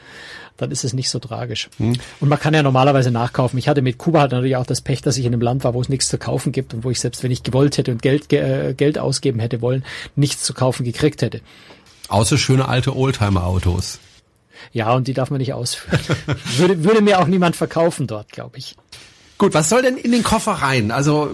dann 0.57 0.71
ist 0.71 0.83
es 0.83 0.93
nicht 0.93 1.11
so 1.11 1.19
tragisch. 1.19 1.69
Hm. 1.77 1.93
Und 2.19 2.27
man 2.27 2.39
kann 2.39 2.55
ja 2.55 2.63
normalerweise 2.63 3.11
nachkaufen. 3.11 3.59
Ich 3.59 3.69
hatte 3.69 3.83
mit 3.83 3.99
Kuba 3.99 4.21
halt 4.21 4.31
natürlich 4.31 4.55
auch 4.55 4.65
das 4.65 4.81
Pech, 4.81 5.03
dass 5.03 5.17
ich 5.17 5.25
in 5.25 5.33
einem 5.33 5.43
Land 5.43 5.63
war, 5.63 5.75
wo 5.75 5.81
es 5.81 5.89
nichts 5.89 6.09
zu 6.09 6.17
kaufen 6.17 6.51
gibt 6.51 6.73
und 6.73 6.83
wo 6.83 6.89
ich 6.89 6.99
selbst, 6.99 7.21
wenn 7.21 7.29
ich 7.29 7.43
gewollt 7.43 7.77
hätte 7.77 7.91
und 7.91 8.01
Geld, 8.01 8.33
äh, 8.33 8.73
Geld 8.75 8.97
ausgeben 8.97 9.39
hätte 9.39 9.61
wollen, 9.61 9.85
nichts 10.15 10.41
zu 10.41 10.55
kaufen 10.55 10.83
gekriegt 10.83 11.21
hätte. 11.21 11.41
Außer 12.07 12.39
schöne 12.39 12.67
alte 12.67 12.95
Oldtimer-Autos. 12.95 13.99
Ja, 14.71 14.93
und 14.93 15.07
die 15.07 15.13
darf 15.13 15.29
man 15.29 15.39
nicht 15.39 15.53
ausführen. 15.53 15.99
würde, 16.57 16.83
würde 16.83 17.01
mir 17.01 17.19
auch 17.19 17.27
niemand 17.27 17.55
verkaufen 17.55 18.07
dort, 18.07 18.31
glaube 18.31 18.57
ich. 18.57 18.75
Gut, 19.37 19.53
was 19.53 19.69
soll 19.69 19.81
denn 19.81 19.97
in 19.97 20.11
den 20.11 20.23
Koffer 20.23 20.51
rein? 20.51 20.91
Also 20.91 21.33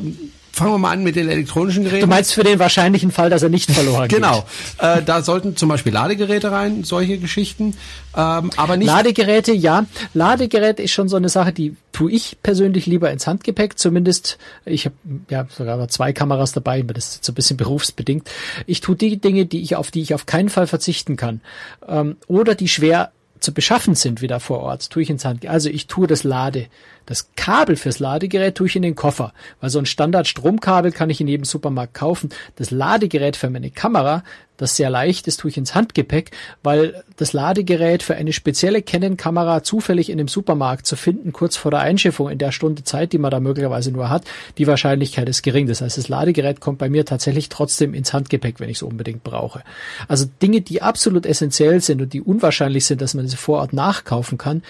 fangen 0.56 0.72
wir 0.72 0.78
mal 0.78 0.92
an 0.92 1.04
mit 1.04 1.18
den 1.18 1.28
elektronischen 1.28 1.84
Geräten. 1.84 2.02
Du 2.02 2.08
meinst 2.08 2.34
für 2.34 2.44
den 2.44 2.60
wahrscheinlichen 2.60 3.12
Fall, 3.12 3.30
dass 3.30 3.44
er 3.44 3.50
nicht 3.50 3.70
verloren 3.70 4.08
geht. 4.08 4.18
genau. 4.18 4.46
Äh, 4.78 5.04
da 5.04 5.22
sollten 5.22 5.58
zum 5.58 5.68
Beispiel 5.68 5.92
Ladegeräte 5.92 6.50
rein, 6.52 6.84
solche 6.86 7.18
Geschichten. 7.18 7.76
Ähm, 8.16 8.52
aber 8.56 8.78
nicht. 8.78 8.88
Ladegeräte, 8.88 9.52
ja. 9.52 9.86
Ladegerät 10.14 10.80
ist 10.80 10.92
schon 10.92 11.10
so 11.10 11.18
eine 11.18 11.28
Sache, 11.28 11.52
die 11.52 11.76
tue 11.92 12.12
ich 12.12 12.38
persönlich 12.42 12.86
lieber 12.86 13.12
ins 13.12 13.28
Handgepäck. 13.28 13.78
Zumindest, 13.78 14.38
ich 14.66 14.86
habe 14.86 14.96
ja 15.30 15.46
sogar 15.50 15.88
zwei 15.90 16.14
Kameras 16.14 16.54
dabei, 16.54 16.80
aber 16.80 16.94
das 16.94 17.16
ist 17.16 17.26
so 17.26 17.34
ein 17.34 17.36
bisschen 17.36 17.58
berufsbedingt. 17.58 18.30
Ich 18.66 18.80
tue 18.80 18.96
die 18.96 19.18
Dinge, 19.18 19.46
die 19.46 19.62
ich 19.62 19.76
auf 19.76 19.92
die 19.92 20.02
ich 20.02 20.14
auf 20.14 20.26
keinen 20.26 20.50
Fall 20.50 20.68
verzichten 20.68 21.18
kann. 21.18 21.42
Ähm, 21.88 22.16
oder 22.28 22.56
die 22.56 22.70
schwer 22.70 23.12
zu 23.40 23.54
beschaffen 23.54 23.96
sind 23.96 24.22
wieder 24.22 24.40
vor 24.40 24.60
Ort, 24.62 24.90
tue 24.90 25.04
ich 25.04 25.10
ins 25.10 25.26
Handgerät. 25.26 25.54
Also 25.54 25.70
ich 25.70 25.88
tue 25.88 26.08
das 26.08 26.24
Lade, 26.24 26.68
das 27.06 27.30
Kabel 27.36 27.76
fürs 27.76 28.00
Ladegerät 28.00 28.56
tue 28.56 28.68
ich 28.68 28.76
in 28.76 28.82
den 28.82 28.96
Koffer, 28.96 29.34
weil 29.62 29.70
so 29.70 29.80
ein 29.80 29.86
Standard-Stromkabel 29.86 30.92
kann 30.92 31.10
ich 31.10 31.22
in 31.22 31.28
jedem 31.28 31.46
Supermarkt 31.46 31.94
kaufen. 31.94 32.30
Das 32.56 32.72
Ladegerät 32.72 33.36
für 33.36 33.50
meine 33.50 33.70
Kamera, 33.70 34.24
das 34.58 34.76
sehr 34.76 34.90
leicht 34.90 35.28
ist, 35.28 35.42
tue 35.42 35.52
ich 35.52 35.58
ins 35.58 35.76
Handgepäck, 35.76 36.32
weil 36.64 37.04
das 37.18 37.34
Ladegerät 37.34 38.04
für 38.04 38.16
eine 38.16 38.34
spezielle 38.34 38.82
Canon-Kamera 38.82 39.64
zufällig 39.64 40.10
in 40.10 40.18
dem 40.18 40.28
Supermarkt 40.28 40.88
zu 40.88 40.96
finden, 40.96 41.34
kurz 41.34 41.58
vor 41.58 41.72
der 41.72 41.82
Einschiffung, 41.82 42.30
in 42.30 42.38
der 42.38 42.52
Stunde 42.52 42.84
Zeit, 42.84 43.14
die 43.14 43.18
man 43.18 43.32
da 43.32 43.40
möglicherweise 43.40 43.92
nur 43.92 44.10
hat, 44.10 44.24
die 44.58 44.68
Wahrscheinlichkeit 44.68 45.30
ist 45.30 45.44
gering. 45.44 45.68
Das 45.68 45.82
heißt, 45.82 45.98
das 45.98 46.08
Ladegerät 46.08 46.62
kommt 46.62 46.80
bei 46.80 46.90
mir 46.90 47.06
tatsächlich 47.06 47.50
trotzdem 47.50 47.94
ins 47.94 48.14
Handgepäck, 48.14 48.60
wenn 48.60 48.70
ich 48.70 48.78
es 48.78 48.84
unbedingt 48.84 49.24
brauche. 49.24 49.62
Also 50.08 50.26
Dinge, 50.42 50.62
die 50.62 50.82
absolut 50.82 51.26
essentiell 51.26 51.82
sind 51.82 52.02
und 52.02 52.14
die 52.14 52.22
unwahrscheinlich 52.22 52.86
sind, 52.86 53.02
dass 53.02 53.14
man 53.14 53.28
sie 53.28 53.38
vor 53.38 53.60
Ort 53.60 53.74
nachkaufen 53.74 54.38
kann, 54.38 54.64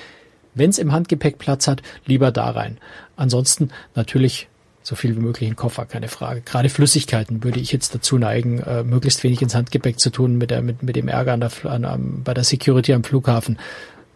wenn 0.55 0.71
es 0.71 0.79
im 0.79 0.91
Handgepäck 0.91 1.37
Platz 1.37 1.67
hat, 1.67 1.81
lieber 2.05 2.31
da 2.31 2.49
rein. 2.49 2.77
Ansonsten 3.15 3.69
natürlich 3.93 4.47
so 4.85 4.95
viel 4.95 5.15
wie 5.15 5.19
möglich 5.19 5.49
in 5.49 5.55
Koffer, 5.55 5.85
keine 5.85 6.07
Frage. 6.07 6.41
Gerade 6.41 6.69
Flüssigkeiten 6.69 7.43
würde 7.43 7.59
ich 7.59 7.71
jetzt 7.71 7.95
dazu 7.95 8.17
neigen, 8.17 8.59
äh, 8.59 8.83
möglichst 8.83 9.23
wenig 9.23 9.41
ins 9.41 9.55
Handgepäck 9.55 9.99
zu 9.99 10.11
tun, 10.11 10.37
mit, 10.37 10.51
der, 10.51 10.61
mit, 10.61 10.83
mit 10.83 10.95
dem 10.95 11.07
Ärger 11.07 11.33
an 11.33 11.39
der, 11.39 11.51
an, 11.65 12.21
bei 12.23 12.33
der 12.33 12.43
Security 12.43 12.93
am 12.93 13.03
Flughafen. 13.03 13.57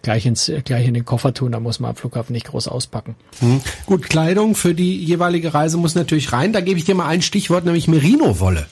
Gleich, 0.01 0.25
ins, 0.25 0.49
gleich 0.63 0.87
in 0.87 0.93
den 0.93 1.03
Koffer 1.03 1.33
tun, 1.33 1.51
da 1.51 1.59
muss 1.59 1.81
man 1.81 1.89
am 1.89 1.95
Flughafen 1.95 2.31
nicht 2.31 2.47
groß 2.47 2.69
auspacken. 2.69 3.15
Hm. 3.39 3.59
Gut, 3.85 4.09
Kleidung 4.09 4.55
für 4.55 4.73
die 4.73 5.03
jeweilige 5.03 5.53
Reise 5.53 5.75
muss 5.75 5.93
natürlich 5.93 6.31
rein. 6.31 6.53
Da 6.53 6.61
gebe 6.61 6.79
ich 6.79 6.85
dir 6.85 6.95
mal 6.95 7.07
ein 7.07 7.21
Stichwort, 7.21 7.65
nämlich 7.65 7.89
Merino-Wolle. 7.89 8.67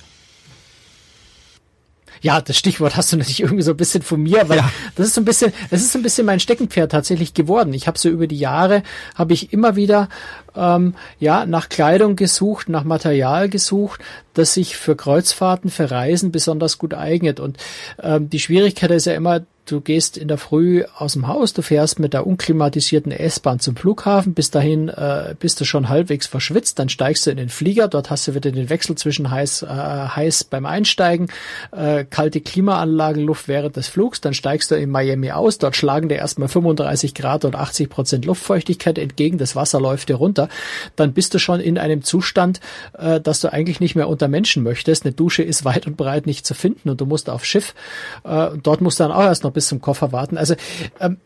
Ja, 2.21 2.41
das 2.41 2.57
Stichwort 2.57 2.95
hast 2.95 3.12
du 3.12 3.17
natürlich 3.17 3.41
irgendwie 3.41 3.63
so 3.63 3.71
ein 3.71 3.77
bisschen 3.77 4.01
von 4.01 4.21
mir, 4.21 4.50
weil 4.50 4.57
ja. 4.57 4.71
das 4.95 5.07
ist 5.07 5.13
so 5.15 5.21
ein 5.21 5.25
bisschen, 5.25 5.53
das 5.69 5.81
ist 5.81 5.91
so 5.91 6.00
ein 6.00 6.03
bisschen 6.03 6.25
mein 6.25 6.39
Steckenpferd 6.39 6.91
tatsächlich 6.91 7.33
geworden. 7.33 7.74
Ich 7.74 7.88
habe 7.88 7.97
so 7.97 8.09
über 8.09 8.27
die 8.27 8.39
Jahre 8.39 8.83
habe 9.15 9.33
ich 9.33 9.53
immer 9.53 9.75
wieder 9.75 10.09
ähm, 10.55 10.95
ja 11.19 11.45
nach 11.45 11.69
Kleidung 11.69 12.15
gesucht, 12.15 12.69
nach 12.69 12.83
Material 12.83 13.50
gesucht, 13.50 14.01
das 14.33 14.53
sich 14.53 14.77
für 14.77 14.95
Kreuzfahrten, 14.95 15.69
für 15.69 15.91
Reisen 15.91 16.31
besonders 16.31 16.77
gut 16.77 16.93
eignet. 16.93 17.39
Und 17.39 17.57
ähm, 18.01 18.29
die 18.29 18.39
Schwierigkeit 18.39 18.91
ist 18.91 19.05
ja 19.05 19.13
immer, 19.13 19.41
du 19.67 19.81
gehst 19.81 20.17
in 20.17 20.27
der 20.27 20.38
Früh 20.38 20.83
aus 20.97 21.13
dem 21.13 21.27
Haus, 21.27 21.53
du 21.53 21.62
fährst 21.62 22.00
mit 22.00 22.13
der 22.13 22.25
unklimatisierten 22.25 23.12
S-Bahn 23.12 23.59
zum 23.59 23.75
Flughafen, 23.75 24.33
bis 24.33 24.50
dahin 24.50 24.89
äh, 24.89 25.36
bist 25.39 25.59
du 25.59 25.65
schon 25.65 25.89
halbwegs 25.89 26.25
verschwitzt, 26.25 26.79
dann 26.79 26.89
steigst 26.89 27.27
du 27.27 27.31
in 27.31 27.38
den 27.38 27.50
Flieger, 27.50 27.88
dort 27.88 28.09
hast 28.09 28.27
du 28.27 28.36
wieder 28.36 28.51
den 28.51 28.69
Wechsel 28.69 28.95
zwischen 28.95 29.29
heiß, 29.29 29.63
äh, 29.63 29.67
heiß 29.67 30.45
beim 30.45 30.65
Einsteigen, 30.65 31.27
äh, 31.71 32.06
kalte 32.06 32.41
Klimaanlagenluft 32.41 33.47
während 33.47 33.75
des 33.75 33.88
Flugs, 33.88 34.21
dann 34.21 34.34
steigst 34.34 34.71
du 34.71 34.75
in 34.75 34.89
Miami 34.89 35.32
aus, 35.32 35.58
dort 35.58 35.75
schlagen 35.75 36.08
dir 36.08 36.15
erstmal 36.15 36.47
35 36.47 37.13
Grad 37.13 37.43
und 37.43 37.56
80 37.56 37.89
Prozent 37.89 38.25
Luftfeuchtigkeit 38.25 38.97
entgegen, 38.97 39.38
das 39.38 39.56
Wasser 39.56 39.82
läuft 39.82 40.10
dir 40.10 40.15
runter, 40.15 40.47
dann 40.95 41.13
bist 41.13 41.34
du 41.34 41.39
schon 41.39 41.60
in 41.60 41.77
einem 41.77 42.03
Zustand, 42.03 42.62
äh, 42.97 43.19
dass 43.19 43.41
du 43.41 43.51
eigentlich 43.51 43.82
nicht 43.82 43.95
mehr 43.95 44.08
unter 44.08 44.30
Menschen 44.30 44.63
möchtest, 44.63 45.06
eine 45.06 45.13
Dusche 45.13 45.43
ist 45.43 45.65
weit 45.65 45.88
und 45.88 45.97
breit 45.97 46.25
nicht 46.25 46.45
zu 46.45 46.53
finden 46.53 46.89
und 46.89 47.01
du 47.01 47.06
musst 47.06 47.30
auf 47.30 47.43
Schiff, 47.43 47.75
äh, 48.23 48.49
dort 48.63 48.80
musst 48.82 48.99
du 48.99 49.03
dann 49.03 49.12
auch 49.12 49.23
erst 49.23 49.43
noch 49.43 49.57
bis 49.58 49.70
zum 49.70 49.82
Koffer 49.82 50.12
warten. 50.12 50.38
Also 50.38 50.54
ähm, 51.00 51.17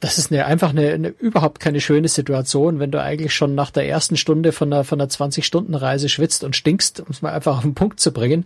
das 0.00 0.18
ist 0.18 0.30
eine, 0.30 0.44
einfach 0.44 0.70
eine, 0.70 0.90
eine 0.92 1.08
überhaupt 1.08 1.58
keine 1.58 1.80
schöne 1.80 2.08
Situation, 2.08 2.78
wenn 2.78 2.90
du 2.90 3.00
eigentlich 3.02 3.34
schon 3.34 3.54
nach 3.54 3.70
der 3.70 3.88
ersten 3.88 4.16
Stunde 4.16 4.52
von 4.52 4.72
einer, 4.72 4.84
von 4.84 5.00
einer 5.00 5.08
20-Stunden-Reise 5.08 6.08
schwitzt 6.08 6.44
und 6.44 6.54
stinkst, 6.54 7.00
um 7.00 7.06
es 7.10 7.22
mal 7.22 7.32
einfach 7.32 7.56
auf 7.56 7.62
den 7.62 7.74
Punkt 7.74 7.98
zu 7.98 8.12
bringen 8.12 8.44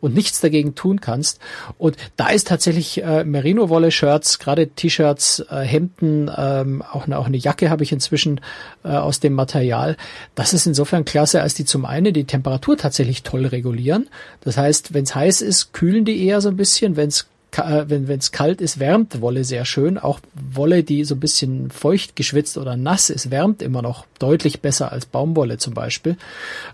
und 0.00 0.14
nichts 0.14 0.40
dagegen 0.40 0.74
tun 0.74 1.00
kannst. 1.00 1.40
Und 1.78 1.96
da 2.16 2.28
ist 2.28 2.48
tatsächlich 2.48 3.02
äh, 3.02 3.24
Merino-Wolle-Shirts, 3.24 4.38
gerade 4.38 4.68
T-Shirts, 4.68 5.40
äh, 5.50 5.62
Hemden, 5.62 6.30
ähm, 6.36 6.82
auch, 6.82 7.06
eine, 7.06 7.18
auch 7.18 7.26
eine 7.26 7.38
Jacke 7.38 7.70
habe 7.70 7.82
ich 7.82 7.92
inzwischen 7.92 8.40
äh, 8.84 8.88
aus 8.88 9.20
dem 9.20 9.32
Material. 9.32 9.96
Das 10.34 10.52
ist 10.52 10.66
insofern 10.66 11.06
klasse, 11.06 11.40
als 11.40 11.54
die 11.54 11.64
zum 11.64 11.86
einen 11.86 12.12
die 12.12 12.24
Temperatur 12.24 12.76
tatsächlich 12.76 13.22
toll 13.22 13.46
regulieren. 13.46 14.08
Das 14.42 14.58
heißt, 14.58 14.92
wenn 14.92 15.04
es 15.04 15.14
heiß 15.14 15.40
ist, 15.40 15.72
kühlen 15.72 16.04
die 16.04 16.26
eher 16.26 16.42
so 16.42 16.50
ein 16.50 16.56
bisschen. 16.56 16.96
Wenn 16.96 17.08
es 17.08 17.29
wenn 17.52 18.08
es 18.08 18.32
kalt 18.32 18.60
ist, 18.60 18.78
wärmt 18.78 19.20
Wolle 19.20 19.44
sehr 19.44 19.64
schön. 19.64 19.98
Auch 19.98 20.20
Wolle, 20.34 20.84
die 20.84 21.04
so 21.04 21.14
ein 21.14 21.20
bisschen 21.20 21.70
feucht 21.70 22.16
geschwitzt 22.16 22.58
oder 22.58 22.76
nass 22.76 23.10
ist, 23.10 23.30
wärmt 23.30 23.62
immer 23.62 23.82
noch 23.82 24.06
deutlich 24.18 24.60
besser 24.60 24.92
als 24.92 25.06
Baumwolle 25.06 25.58
zum 25.58 25.74
Beispiel. 25.74 26.16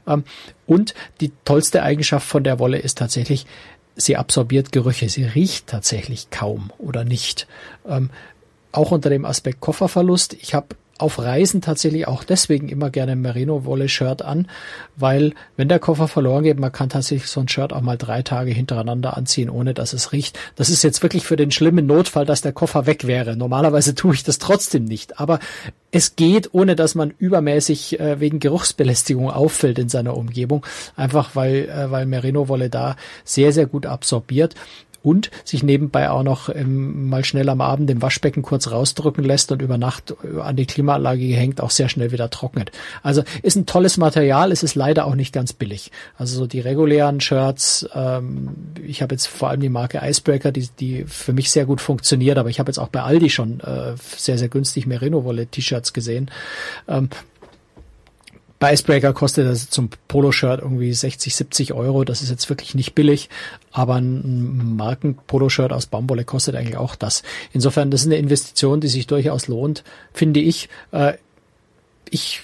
Ähm, 0.06 0.24
und 0.66 0.94
die 1.20 1.32
tollste 1.44 1.82
Eigenschaft 1.82 2.26
von 2.26 2.44
der 2.44 2.58
Wolle 2.58 2.78
ist 2.78 2.98
tatsächlich, 2.98 3.46
sie 3.96 4.16
absorbiert 4.16 4.72
Gerüche. 4.72 5.08
Sie 5.08 5.24
riecht 5.24 5.66
tatsächlich 5.66 6.30
kaum 6.30 6.70
oder 6.78 7.04
nicht. 7.04 7.46
Ähm, 7.88 8.10
auch 8.72 8.90
unter 8.90 9.08
dem 9.08 9.24
Aspekt 9.24 9.60
Kofferverlust. 9.60 10.34
Ich 10.34 10.54
habe 10.54 10.76
auf 10.98 11.18
Reisen 11.18 11.61
tatsächlich 11.61 12.09
auch 12.09 12.24
deswegen 12.24 12.68
immer 12.68 12.90
gerne 12.90 13.12
ein 13.12 13.20
Merino-Wolle-Shirt 13.20 14.22
an, 14.22 14.48
weil 14.96 15.35
wenn 15.56 15.68
der 15.68 15.78
Koffer 15.78 16.09
verloren 16.09 16.44
geht, 16.44 16.59
man 16.59 16.72
kann 16.72 16.88
tatsächlich 16.88 17.28
so 17.28 17.40
ein 17.40 17.48
Shirt 17.48 17.72
auch 17.72 17.80
mal 17.80 17.98
drei 17.98 18.22
Tage 18.22 18.50
hintereinander 18.50 19.16
anziehen, 19.16 19.50
ohne 19.50 19.74
dass 19.74 19.92
es 19.92 20.12
riecht. 20.12 20.38
Das 20.56 20.70
ist 20.70 20.82
jetzt 20.82 21.02
wirklich 21.02 21.24
für 21.24 21.37
den 21.37 21.50
schlimmen 21.50 21.87
Notfall, 21.87 22.24
dass 22.24 22.40
der 22.40 22.52
Koffer 22.52 22.87
weg 22.87 23.06
wäre. 23.06 23.37
Normalerweise 23.37 23.94
tue 23.94 24.14
ich 24.14 24.24
das 24.24 24.38
trotzdem 24.38 24.85
nicht, 24.85 25.20
aber 25.20 25.38
es 25.90 26.16
geht, 26.16 26.52
ohne 26.52 26.76
dass 26.76 26.94
man 26.94 27.14
übermäßig 27.18 28.00
äh, 28.00 28.20
wegen 28.20 28.40
Geruchsbelästigung 28.40 29.30
auffällt 29.30 29.78
in 29.78 29.88
seiner 29.88 30.16
Umgebung, 30.16 30.64
einfach 30.96 31.30
weil, 31.35 31.68
äh, 31.68 31.90
weil 31.90 32.06
Merino-Wolle 32.06 32.70
da 32.70 32.96
sehr, 33.24 33.52
sehr 33.52 33.66
gut 33.66 33.87
absorbiert 33.87 34.54
und 35.07 35.31
sich 35.45 35.62
nebenbei 35.62 36.11
auch 36.11 36.25
noch 36.25 36.49
ähm, 36.53 37.09
mal 37.09 37.25
schnell 37.25 37.49
am 37.49 37.61
Abend 37.61 37.88
im 37.90 38.03
Waschbecken 38.03 38.42
kurz 38.42 38.73
rausdrücken 38.73 39.23
lässt 39.23 39.53
und 39.53 39.62
über 39.62 39.79
Nacht 39.79 40.16
äh, 40.25 40.40
an 40.40 40.57
die 40.57 40.66
Klimaanlage 40.66 41.25
gehängt 41.29 41.61
auch 41.61 41.71
sehr 41.71 41.88
schnell 41.88 42.11
wieder 42.11 42.29
trocknet. 42.29 42.73
Also 43.05 43.23
ist 43.42 43.55
ein 43.55 43.66
tolles 43.66 43.99
Material, 43.99 44.51
es 44.51 44.64
ist 44.64 44.75
leider 44.75 45.07
auch 45.07 45.14
nicht 45.14 45.33
ganz 45.33 45.53
billig. 45.53 45.92
Also 46.19 46.37
so 46.37 46.47
die 46.49 46.59
regulären 46.59 47.21
Shirts, 47.21 47.88
ähm, 47.95 48.57
ich 48.85 49.01
habe 49.01 49.14
jetzt 49.14 49.27
vor 49.27 49.51
allem 49.51 49.61
die 49.61 49.69
Marke 49.69 50.01
Icebreaker, 50.03 50.51
die, 50.51 50.69
die 50.81 51.05
für 51.05 51.33
mich 51.33 51.53
sehr 51.53 51.66
gut 51.66 51.81
funktioniert, 51.81 52.37
aber 52.37 52.51
ich 52.51 52.59
habe 52.59 52.69
jetzt 52.69 52.79
auch 52.79 52.88
bei 52.88 53.03
Aldi 53.03 53.31
schon 53.31 53.61
äh, 53.61 53.92
sehr, 54.16 54.38
sehr 54.38 54.49
günstig 54.49 54.88
Merino-Wolle-T-Shirts 54.88 55.92
gesehen. 55.92 56.33
Ähm, 56.88 57.11
Icebreaker 58.72 59.12
kostet 59.12 59.46
das 59.46 59.70
zum 59.70 59.90
Poloshirt 60.09 60.61
irgendwie 60.61 60.92
60, 60.92 61.35
70 61.35 61.72
Euro. 61.72 62.05
Das 62.05 62.22
ist 62.22 62.31
jetzt 62.31 62.48
wirklich 62.48 62.74
nicht 62.74 62.94
billig, 62.94 63.29
aber 63.72 63.96
ein 63.96 64.76
Marken-Poloshirt 64.76 65.72
aus 65.72 65.87
Baumwolle 65.87 66.24
kostet 66.24 66.55
eigentlich 66.57 66.76
auch 66.76 66.94
das. 66.94 67.22
Insofern, 67.52 67.90
das 67.90 68.02
ist 68.02 68.07
eine 68.07 68.16
Investition, 68.16 68.81
die 68.81 68.88
sich 68.88 69.07
durchaus 69.07 69.48
lohnt, 69.48 69.85
finde 70.12 70.40
ich. 70.40 70.68
Äh, 70.92 71.14
ich 72.11 72.42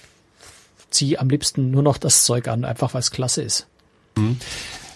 ziehe 0.90 1.18
am 1.18 1.28
liebsten 1.28 1.70
nur 1.70 1.82
noch 1.82 1.98
das 1.98 2.24
Zeug 2.24 2.48
an, 2.48 2.64
einfach 2.64 2.94
weil 2.94 3.00
es 3.00 3.10
klasse 3.10 3.42
ist. 3.42 3.66
Mhm. 4.16 4.38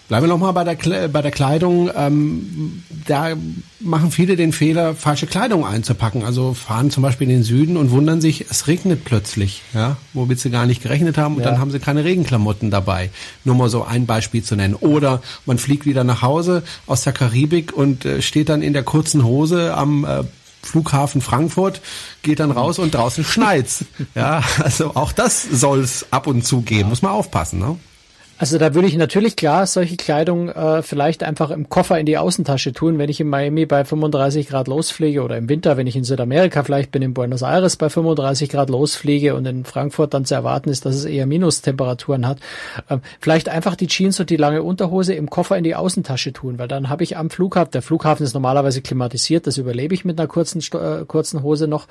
Bleiben 0.08 0.24
wir 0.24 0.28
nochmal 0.28 0.52
bei 0.52 0.62
der, 0.62 1.08
bei 1.08 1.20
der 1.20 1.32
Kleidung. 1.32 1.90
Ähm, 1.96 2.82
da 3.06 3.34
machen 3.80 4.12
viele 4.12 4.36
den 4.36 4.52
Fehler, 4.52 4.94
falsche 4.94 5.26
Kleidung 5.26 5.66
einzupacken. 5.66 6.24
Also 6.24 6.54
fahren 6.54 6.90
zum 6.90 7.02
Beispiel 7.02 7.28
in 7.28 7.36
den 7.36 7.42
Süden 7.42 7.76
und 7.76 7.90
wundern 7.90 8.20
sich, 8.20 8.46
es 8.48 8.68
regnet 8.68 9.04
plötzlich, 9.04 9.62
ja, 9.74 9.96
womit 10.12 10.38
sie 10.38 10.50
gar 10.50 10.66
nicht 10.66 10.82
gerechnet 10.82 11.18
haben 11.18 11.36
und 11.36 11.42
ja. 11.42 11.50
dann 11.50 11.58
haben 11.58 11.70
sie 11.72 11.80
keine 11.80 12.04
Regenklamotten 12.04 12.70
dabei. 12.70 13.10
Nur 13.44 13.56
mal 13.56 13.68
so 13.68 13.84
ein 13.84 14.06
Beispiel 14.06 14.44
zu 14.44 14.54
nennen. 14.54 14.74
Oder 14.74 15.22
man 15.44 15.58
fliegt 15.58 15.86
wieder 15.86 16.04
nach 16.04 16.22
Hause 16.22 16.62
aus 16.86 17.02
der 17.02 17.12
Karibik 17.12 17.72
und 17.72 18.04
äh, 18.04 18.22
steht 18.22 18.48
dann 18.48 18.62
in 18.62 18.74
der 18.74 18.84
kurzen 18.84 19.24
Hose 19.24 19.74
am 19.74 20.04
äh, 20.04 20.22
Flughafen 20.62 21.20
Frankfurt, 21.20 21.80
geht 22.22 22.40
dann 22.40 22.50
raus 22.50 22.78
und 22.78 22.94
draußen 22.94 23.24
schneit's. 23.24 23.84
Ja, 24.14 24.42
also 24.62 24.94
auch 24.94 25.12
das 25.12 25.42
soll's 25.42 26.06
ab 26.10 26.26
und 26.26 26.44
zu 26.44 26.62
geben. 26.62 26.88
Muss 26.88 27.02
man 27.02 27.12
aufpassen, 27.12 27.58
ne? 27.58 27.76
Also 28.38 28.58
da 28.58 28.74
würde 28.74 28.86
ich 28.86 28.96
natürlich 28.98 29.34
klar 29.34 29.66
solche 29.66 29.96
Kleidung 29.96 30.50
äh, 30.50 30.82
vielleicht 30.82 31.22
einfach 31.22 31.50
im 31.50 31.70
Koffer 31.70 31.98
in 31.98 32.04
die 32.04 32.18
Außentasche 32.18 32.74
tun, 32.74 32.98
wenn 32.98 33.08
ich 33.08 33.18
in 33.18 33.28
Miami 33.28 33.64
bei 33.64 33.82
35 33.82 34.48
Grad 34.48 34.68
losfliege 34.68 35.22
oder 35.22 35.38
im 35.38 35.48
Winter, 35.48 35.78
wenn 35.78 35.86
ich 35.86 35.96
in 35.96 36.04
Südamerika 36.04 36.62
vielleicht 36.62 36.90
bin, 36.90 37.00
in 37.00 37.14
Buenos 37.14 37.40
Aires 37.40 37.76
bei 37.76 37.88
35 37.88 38.50
Grad 38.50 38.68
losfliege 38.68 39.34
und 39.34 39.46
in 39.46 39.64
Frankfurt 39.64 40.12
dann 40.12 40.26
zu 40.26 40.34
erwarten 40.34 40.68
ist, 40.68 40.84
dass 40.84 40.94
es 40.96 41.06
eher 41.06 41.24
Minustemperaturen 41.24 42.26
hat. 42.26 42.38
Ähm, 42.90 43.00
vielleicht 43.20 43.48
einfach 43.48 43.74
die 43.74 43.86
Jeans 43.86 44.20
und 44.20 44.28
die 44.28 44.36
lange 44.36 44.62
Unterhose 44.62 45.14
im 45.14 45.30
Koffer 45.30 45.56
in 45.56 45.64
die 45.64 45.74
Außentasche 45.74 46.34
tun, 46.34 46.58
weil 46.58 46.68
dann 46.68 46.90
habe 46.90 47.04
ich 47.04 47.16
am 47.16 47.30
Flughafen, 47.30 47.70
der 47.70 47.80
Flughafen 47.80 48.24
ist 48.24 48.34
normalerweise 48.34 48.82
klimatisiert, 48.82 49.46
das 49.46 49.56
überlebe 49.56 49.94
ich 49.94 50.04
mit 50.04 50.20
einer 50.20 50.28
kurzen, 50.28 50.60
äh, 50.74 51.06
kurzen 51.06 51.42
Hose 51.42 51.68
noch. 51.68 51.86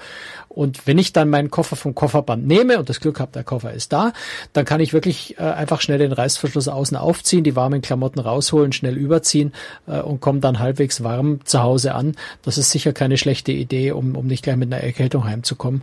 Und 0.48 0.86
wenn 0.86 1.00
ich 1.00 1.12
dann 1.12 1.28
meinen 1.28 1.50
Koffer 1.50 1.76
vom 1.76 1.96
Kofferband 1.96 2.46
nehme 2.46 2.78
und 2.78 2.88
das 2.88 3.00
Glück 3.00 3.20
habe, 3.20 3.32
der 3.32 3.44
Koffer 3.44 3.74
ist 3.74 3.92
da, 3.92 4.14
dann 4.54 4.64
kann 4.64 4.80
ich 4.80 4.94
wirklich 4.94 5.40
äh, 5.40 5.42
einfach 5.42 5.82
schnell 5.82 5.98
den 5.98 6.12
Reiß 6.12 6.35
Reißverschluss 6.36 6.68
außen 6.68 6.98
aufziehen, 6.98 7.44
die 7.44 7.56
warmen 7.56 7.82
Klamotten 7.82 8.20
rausholen, 8.20 8.72
schnell 8.72 8.98
überziehen 8.98 9.54
äh, 9.88 10.00
und 10.00 10.20
kommen 10.20 10.42
dann 10.42 10.60
halbwegs 10.60 11.04
warm 11.04 11.40
zu 11.46 11.62
Hause 11.64 11.96
an. 11.96 12.16
Das 12.44 12.58
ist 12.58 12.72
sicher 12.72 12.94
keine 12.94 13.18
schlechte 13.18 13.52
Idee, 13.52 13.92
um, 13.92 14.16
um 14.16 14.28
nicht 14.28 14.44
gleich 14.44 14.58
mit 14.58 14.74
einer 14.74 14.84
Erkältung 14.84 15.26
heimzukommen 15.26 15.82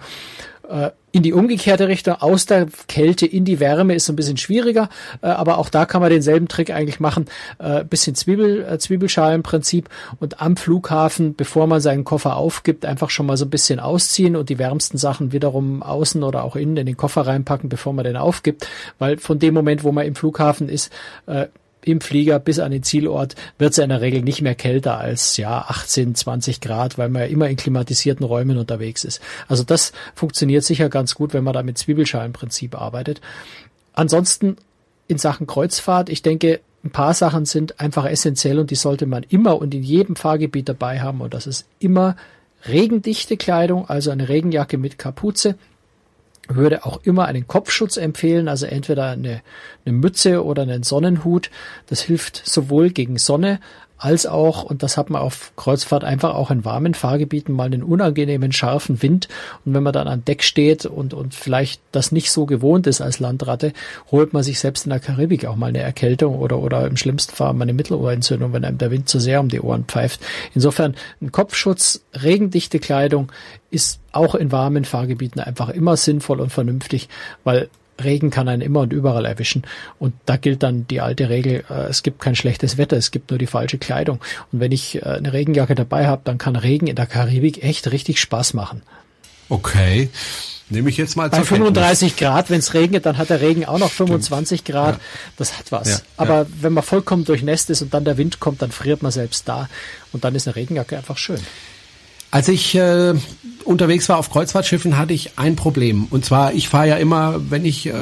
in 1.13 1.23
die 1.23 1.35
umgekehrte 1.35 1.89
Richtung, 1.89 2.15
aus 2.15 2.47
der 2.47 2.67
Kälte 2.89 3.27
in 3.27 3.45
die 3.45 3.61
Wärme 3.61 3.95
ist 3.95 4.07
so 4.07 4.13
ein 4.13 4.17
bisschen 4.17 4.39
schwieriger, 4.39 4.89
äh, 5.21 5.27
aber 5.27 5.59
auch 5.59 5.69
da 5.69 5.85
kann 5.85 6.01
man 6.01 6.11
denselben 6.11 6.49
Trick 6.49 6.71
eigentlich 6.71 7.01
machen. 7.01 7.27
Äh, 7.59 7.85
bisschen 7.85 8.15
Zwiebel, 8.15 8.65
äh, 8.65 8.79
Zwiebelschalenprinzip 8.79 9.89
und 10.21 10.41
am 10.41 10.57
Flughafen, 10.57 11.35
bevor 11.37 11.67
man 11.67 11.81
seinen 11.81 12.05
Koffer 12.05 12.37
aufgibt, 12.37 12.87
einfach 12.87 13.11
schon 13.11 13.27
mal 13.27 13.37
so 13.37 13.45
ein 13.45 13.51
bisschen 13.51 13.79
ausziehen 13.79 14.37
und 14.37 14.49
die 14.49 14.59
wärmsten 14.59 14.97
Sachen 14.97 15.33
wiederum 15.33 15.83
außen 15.83 16.23
oder 16.23 16.45
auch 16.45 16.57
innen 16.57 16.79
in 16.79 16.87
den 16.87 16.97
Koffer 16.97 17.27
reinpacken, 17.27 17.69
bevor 17.69 17.93
man 17.93 18.05
den 18.05 18.17
aufgibt, 18.17 18.67
weil 18.99 19.19
von 19.19 19.39
dem 19.39 19.53
Moment, 19.53 19.85
wo 19.85 19.93
man 19.93 20.07
im 20.07 20.15
Flughafen 20.15 20.71
ist, 20.71 20.91
äh, 21.27 21.47
im 21.85 22.01
Flieger 22.01 22.39
bis 22.39 22.59
an 22.59 22.71
den 22.71 22.83
Zielort 22.83 23.35
wird 23.59 23.73
es 23.73 23.77
ja 23.77 23.85
in 23.85 23.91
der 23.91 24.01
Regel 24.01 24.23
nicht 24.23 24.43
mehr 24.43 24.55
kälter 24.55 24.99
als 24.99 25.37
ja 25.37 25.67
18, 25.69 26.15
20 26.15 26.61
Grad, 26.61 26.99
weil 26.99 27.09
man 27.09 27.23
ja 27.23 27.29
immer 27.29 27.49
in 27.49 27.57
klimatisierten 27.57 28.25
Räumen 28.25 28.59
unterwegs 28.59 29.05
ist. 29.05 29.21
Also 29.49 29.65
das 29.65 29.93
funktioniert 30.15 30.65
sicher 30.65 30.89
ganz 30.89 31.15
gut, 31.15 31.35
wenn 31.35 31.45
man 31.45 31.55
da 31.55 31.63
mit 31.63 31.79
Zwiebelschalenprinzip 31.79 32.81
arbeitet. 32.81 33.21
Ansonsten 33.95 34.57
in 35.09 35.19
Sachen 35.19 35.47
Kreuzfahrt, 35.47 36.09
ich 36.09 36.23
denke, 36.23 36.61
ein 36.85 36.91
paar 36.91 37.15
Sachen 37.15 37.45
sind 37.45 37.81
einfach 37.81 38.07
essentiell 38.07 38.59
und 38.59 38.71
die 38.71 38.77
sollte 38.77 39.07
man 39.07 39.25
immer 39.29 39.61
und 39.61 39.75
in 39.75 39.83
jedem 39.83 40.17
Fahrgebiet 40.17 40.69
dabei 40.69 41.01
haben 41.01 41.21
und 41.21 41.35
das 41.35 41.47
ist 41.47 41.67
immer 41.79 42.17
regendichte 42.67 43.37
Kleidung, 43.37 43.89
also 43.89 44.11
eine 44.11 44.29
Regenjacke 44.29 44.79
mit 44.79 44.99
Kapuze, 44.99 45.57
würde 46.49 46.85
auch 46.85 47.01
immer 47.05 47.27
einen 47.27 47.47
Kopfschutz 47.47 47.97
empfehlen, 47.97 48.49
also 48.49 48.67
entweder 48.67 49.11
eine, 49.11 49.43
eine 49.85 49.95
Mütze 49.95 50.45
oder 50.45 50.63
einen 50.63 50.83
Sonnenhut. 50.83 51.51
Das 51.87 52.03
hilft 52.03 52.43
sowohl 52.45 52.91
gegen 52.91 53.19
Sonne 53.19 53.61
als 54.03 54.27
auch, 54.27 54.65
und 54.65 54.83
das 54.83 54.97
hat 54.97 55.11
man 55.11 55.23
auf 55.23 55.53
Kreuzfahrt 55.55 56.03
einfach 56.03 56.35
auch 56.35 56.51
in 56.51 56.65
warmen 56.65 56.95
Fahrgebieten, 56.95 57.55
mal 57.55 57.67
einen 57.67 57.85
unangenehmen, 57.85 58.51
scharfen 58.51 59.01
Wind. 59.01 59.29
Und 59.65 59.75
wenn 59.75 59.83
man 59.85 59.93
dann 59.93 60.09
an 60.09 60.25
Deck 60.25 60.43
steht 60.43 60.87
und, 60.87 61.15
und 61.15 61.35
vielleicht 61.35 61.81
das 61.93 62.11
nicht 62.11 62.33
so 62.33 62.45
gewohnt 62.45 62.89
ist 62.89 63.01
als 63.01 63.21
Landratte, 63.21 63.73
holt 64.11 64.33
man 64.33 64.43
sich 64.43 64.59
selbst 64.59 64.87
in 64.87 64.91
der 64.91 64.99
Karibik 64.99 65.47
auch 65.47 65.55
mal 65.55 65.69
eine 65.69 65.79
Erkältung 65.79 66.37
oder, 66.37 66.59
oder 66.59 66.85
im 66.89 66.97
schlimmsten 66.97 67.37
Fall 67.37 67.55
mal 67.55 67.63
eine 67.63 67.75
Mittelohrentzündung, 67.75 68.53
wenn 68.53 68.65
einem 68.65 68.79
der 68.79 68.91
Wind 68.91 69.09
zu 69.09 69.21
sehr 69.21 69.39
um 69.39 69.49
die 69.49 69.61
Ohren 69.61 69.85
pfeift. 69.85 70.21
Insofern 70.53 70.97
ein 71.21 71.31
Kopfschutz, 71.31 72.03
regendichte 72.13 72.81
Kleidung 72.81 73.31
ist 73.71 74.01
auch 74.11 74.35
in 74.35 74.51
warmen 74.51 74.85
Fahrgebieten 74.85 75.41
einfach 75.41 75.69
immer 75.69 75.97
sinnvoll 75.97 76.41
und 76.41 76.51
vernünftig, 76.51 77.09
weil 77.45 77.69
Regen 78.05 78.31
kann 78.31 78.49
einen 78.49 78.63
immer 78.63 78.81
und 78.81 78.93
überall 78.93 79.25
erwischen. 79.25 79.63
Und 79.99 80.15
da 80.27 80.37
gilt 80.37 80.63
dann 80.63 80.87
die 80.87 81.01
alte 81.01 81.29
Regel, 81.29 81.65
äh, 81.71 81.89
es 81.89 82.03
gibt 82.03 82.21
kein 82.21 82.35
schlechtes 82.35 82.79
Wetter, 82.79 82.97
es 82.97 83.11
gibt 83.11 83.31
nur 83.31 83.39
die 83.39 83.47
falsche 83.47 83.79
Kleidung. 83.79 84.21
Und 84.53 84.61
wenn 84.61 84.73
ich 84.73 84.97
äh, 84.97 85.05
eine 85.05 85.33
Regenjacke 85.33 85.75
dabei 85.75 86.07
habe, 86.07 86.23
dann 86.25 86.39
kann 86.39 86.57
Regen 86.57 86.87
in 86.87 86.97
der 86.97 87.07
Karibik 87.07 87.63
echt 87.63 87.91
richtig 87.91 88.21
Spaß 88.21 88.55
machen. 88.55 88.83
Okay. 89.49 90.09
Nehme 90.71 90.89
ich 90.89 90.97
jetzt 90.97 91.17
mal 91.17 91.29
Bei 91.29 91.45
35 91.45 92.17
Kenntnis. 92.17 92.17
Grad, 92.17 92.51
wenn 92.51 92.59
es 92.61 92.73
regnet, 92.73 93.05
dann 93.05 93.19
hat 93.19 93.29
der 93.29 93.43
Regen 93.43 93.67
auch 93.67 93.79
noch 93.79 93.91
25 93.91 94.61
Stimmt. 94.61 94.75
Grad. 94.75 94.95
Ja. 94.95 95.01
Das 95.37 95.59
hat 95.59 95.71
was. 95.71 95.89
Ja, 95.89 95.99
Aber 96.17 96.39
ja. 96.43 96.47
wenn 96.61 96.73
man 96.73 96.83
vollkommen 96.83 97.25
durchnässt 97.25 97.69
ist 97.69 97.83
und 97.83 97.93
dann 97.93 98.05
der 98.05 98.17
Wind 98.17 98.41
kommt, 98.41 98.63
dann 98.63 98.73
friert 98.73 99.03
man 99.03 99.13
selbst 99.13 99.47
da. 99.49 99.69
Und 100.13 100.25
dann 100.25 100.35
ist 100.35 100.49
eine 100.49 100.57
Regenjacke 100.57 100.97
einfach 100.97 101.19
schön. 101.19 101.41
Als 102.33 102.49
ich 102.49 102.75
äh, 102.75 103.13
unterwegs 103.67 104.09
war 104.09 104.17
auf 104.17 104.31
Kreuzfahrtschiffen, 104.31 104.97
hatte 104.97 105.13
ich 105.13 105.39
ein 105.39 105.55
Problem. 105.55 106.07
Und 106.09 106.25
zwar, 106.25 106.55
ich 106.55 106.67
fahre 106.67 106.89
ja 106.89 106.97
immer, 106.97 107.51
wenn 107.51 107.67
ich 107.67 107.87
äh, 107.87 107.93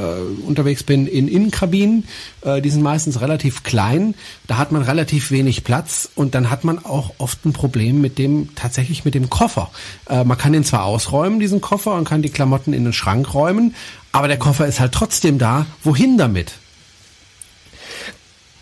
unterwegs 0.46 0.84
bin, 0.84 1.08
in 1.08 1.26
Innenkabinen. 1.26 2.04
Äh, 2.42 2.62
die 2.62 2.70
sind 2.70 2.82
meistens 2.82 3.20
relativ 3.20 3.64
klein. 3.64 4.14
Da 4.46 4.56
hat 4.56 4.70
man 4.70 4.82
relativ 4.82 5.32
wenig 5.32 5.64
Platz. 5.64 6.08
Und 6.14 6.36
dann 6.36 6.48
hat 6.48 6.62
man 6.62 6.78
auch 6.78 7.14
oft 7.18 7.44
ein 7.44 7.52
Problem 7.52 8.00
mit 8.00 8.18
dem, 8.18 8.54
tatsächlich 8.54 9.04
mit 9.04 9.14
dem 9.14 9.30
Koffer. 9.30 9.72
Äh, 10.08 10.22
man 10.22 10.38
kann 10.38 10.52
den 10.52 10.62
zwar 10.62 10.84
ausräumen, 10.84 11.40
diesen 11.40 11.60
Koffer, 11.60 11.96
und 11.96 12.04
kann 12.04 12.22
die 12.22 12.30
Klamotten 12.30 12.72
in 12.72 12.84
den 12.84 12.92
Schrank 12.92 13.34
räumen. 13.34 13.74
Aber 14.12 14.28
der 14.28 14.38
Koffer 14.38 14.68
ist 14.68 14.78
halt 14.78 14.92
trotzdem 14.92 15.38
da. 15.38 15.66
Wohin 15.82 16.18
damit? 16.18 16.52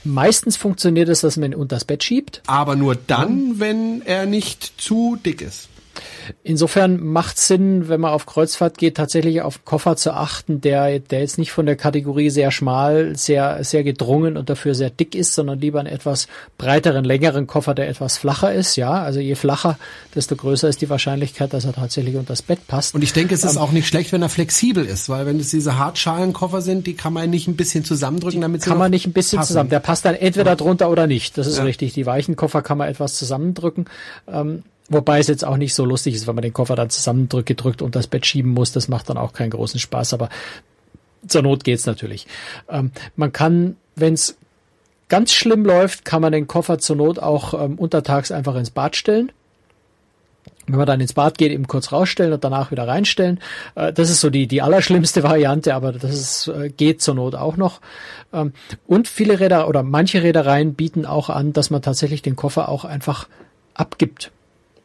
Meistens 0.09 0.57
funktioniert 0.57 1.09
es, 1.11 1.21
dass 1.21 1.37
man 1.37 1.53
ihn 1.53 1.59
unters 1.59 1.85
Bett 1.85 2.03
schiebt. 2.03 2.43
Aber 2.47 2.77
nur 2.77 2.97
dann, 2.97 3.61
wenn 3.61 4.03
er 4.03 4.25
nicht 4.25 4.81
zu 4.81 5.19
dick 5.25 5.43
ist. 5.43 5.69
Insofern 6.43 7.05
macht 7.05 7.39
Sinn, 7.39 7.89
wenn 7.89 8.01
man 8.01 8.13
auf 8.13 8.27
Kreuzfahrt 8.27 8.79
geht, 8.79 8.97
tatsächlich 8.97 9.43
auf 9.43 9.65
Koffer 9.65 9.97
zu 9.97 10.13
achten, 10.13 10.61
der, 10.61 10.99
der 10.99 11.21
jetzt 11.21 11.39
nicht 11.39 11.53
von 11.53 11.67
der 11.67 11.77
Kategorie 11.77 12.31
sehr 12.31 12.51
schmal, 12.51 13.17
sehr, 13.17 13.63
sehr 13.65 13.85
gedrungen 13.85 14.37
und 14.37 14.51
dafür 14.51 14.75
sehr 14.75 14.91
dick 14.91 15.15
ist, 15.15 15.35
sondern 15.35 15.61
lieber 15.61 15.81
einen 15.81 15.89
etwas 15.89 16.29
breiteren, 16.59 17.05
längeren 17.05 17.47
Koffer, 17.47 17.75
der 17.75 17.89
etwas 17.89 18.19
flacher 18.19 18.53
ist. 18.53 18.77
Ja, 18.77 19.03
also 19.03 19.21
je 19.21 19.35
flacher, 19.35 19.79
desto 20.15 20.37
größer 20.37 20.69
ist 20.69 20.81
die 20.81 20.91
Wahrscheinlichkeit, 20.91 21.53
dass 21.53 21.65
er 21.65 21.73
tatsächlich 21.73 22.17
unter 22.17 22.29
das 22.29 22.43
Bett 22.43 22.67
passt. 22.67 22.95
Und 22.95 23.03
ich 23.03 23.13
denke, 23.13 23.35
es 23.35 23.45
ist 23.45 23.57
ähm, 23.57 23.63
auch 23.63 23.73
nicht 23.73 23.87
schlecht, 23.87 24.13
wenn 24.13 24.23
er 24.23 24.29
flexibel 24.29 24.85
ist, 24.85 25.09
weil 25.09 25.27
wenn 25.27 25.41
es 25.41 25.51
diese 25.51 25.79
Hartschalenkoffer 25.79 26.61
sind, 26.61 26.87
die 26.87 26.95
kann 26.95 27.13
man 27.13 27.31
nicht 27.31 27.49
ein 27.49 27.57
bisschen 27.57 27.85
zusammendrücken, 27.85 28.41
damit 28.41 28.63
sie 28.63 28.69
Kann 28.69 28.79
man 28.79 28.91
nicht 28.91 29.07
ein 29.07 29.13
bisschen 29.13 29.39
passen. 29.39 29.49
zusammen. 29.49 29.71
Der 29.71 29.81
passt 29.81 30.05
dann 30.05 30.15
entweder 30.15 30.51
ja. 30.51 30.57
drunter 30.57 30.91
oder 30.91 31.07
nicht. 31.07 31.39
Das 31.39 31.47
ist 31.47 31.59
ja. 31.59 31.65
richtig. 31.65 31.93
Die 31.93 32.07
weichen 32.07 32.37
Koffer 32.37 32.63
kann 32.63 32.79
man 32.79 32.89
etwas 32.89 33.15
zusammendrücken. 33.15 33.87
Ähm, 34.27 34.63
Wobei 34.89 35.19
es 35.19 35.29
jetzt 35.29 35.45
auch 35.45 35.59
nicht 35.59 35.75
so 35.75 35.85
lustig 35.85 36.15
ist, 36.15 36.27
wenn 36.27 36.35
man 36.35 36.43
den 36.43 36.55
Koffer 36.55 36.75
dann 36.75 36.89
zusammengedrückt 36.89 37.83
und 37.83 37.95
das 37.95 38.07
Bett 38.07 38.25
schieben 38.25 38.53
muss. 38.53 38.73
Das 38.73 38.89
macht 38.89 39.11
dann 39.11 39.19
auch 39.19 39.35
keinen 39.35 39.51
großen 39.51 39.79
Spaß, 39.79 40.15
aber 40.15 40.31
zur 41.27 41.43
Not 41.43 41.65
geht's 41.65 41.87
natürlich. 41.87 42.27
Ähm, 42.69 42.93
man 43.17 43.33
kann, 43.33 43.77
wenn 43.97 44.15
es 44.15 44.39
ganz 45.09 45.33
schlimm 45.33 45.65
läuft, 45.65 46.05
kann 46.05 46.23
man 46.23 46.33
den 46.33 46.47
Koffer 46.47 46.79
zur 46.79 46.97
Not 46.97 47.19
auch 47.19 47.55
ähm, 47.55 47.75
untertags 47.75 48.31
einfach 48.31 48.55
ins 48.57 48.71
Bad 48.71 48.97
stellen. 48.97 49.31
Wenn 50.67 50.77
man 50.77 50.87
dann 50.87 51.01
ins 51.01 51.15
Bad 51.15 51.39
geht, 51.39 51.51
eben 51.51 51.67
kurz 51.67 51.93
rausstellen 51.93 52.33
und 52.33 52.45
danach 52.45 52.71
wieder 52.71 52.87
reinstellen. 52.87 53.41
Äh, 53.75 53.93
das 53.93 54.09
ist 54.09 54.21
so 54.21 54.31
die, 54.31 54.47
die 54.47 54.63
allerschlimmste 54.63 55.23
Variante, 55.23 55.75
aber 55.75 55.93
das 55.93 56.15
ist, 56.15 56.49
äh, 56.49 56.71
geht 56.71 57.03
zur 57.03 57.15
Not 57.15 57.35
auch 57.35 57.59
noch. 57.59 57.83
Ähm, 58.33 58.55
und 58.87 59.07
viele 59.07 59.39
Räder 59.39 59.69
oder 59.69 59.83
manche 59.83 60.23
Reedereien 60.23 60.73
bieten 60.73 61.05
auch 61.05 61.29
an, 61.29 61.53
dass 61.53 61.69
man 61.69 61.83
tatsächlich 61.83 62.23
den 62.23 62.37
Koffer 62.37 62.71
auch 62.71 62.87
einfach 62.87 63.29
abgibt 63.75 64.31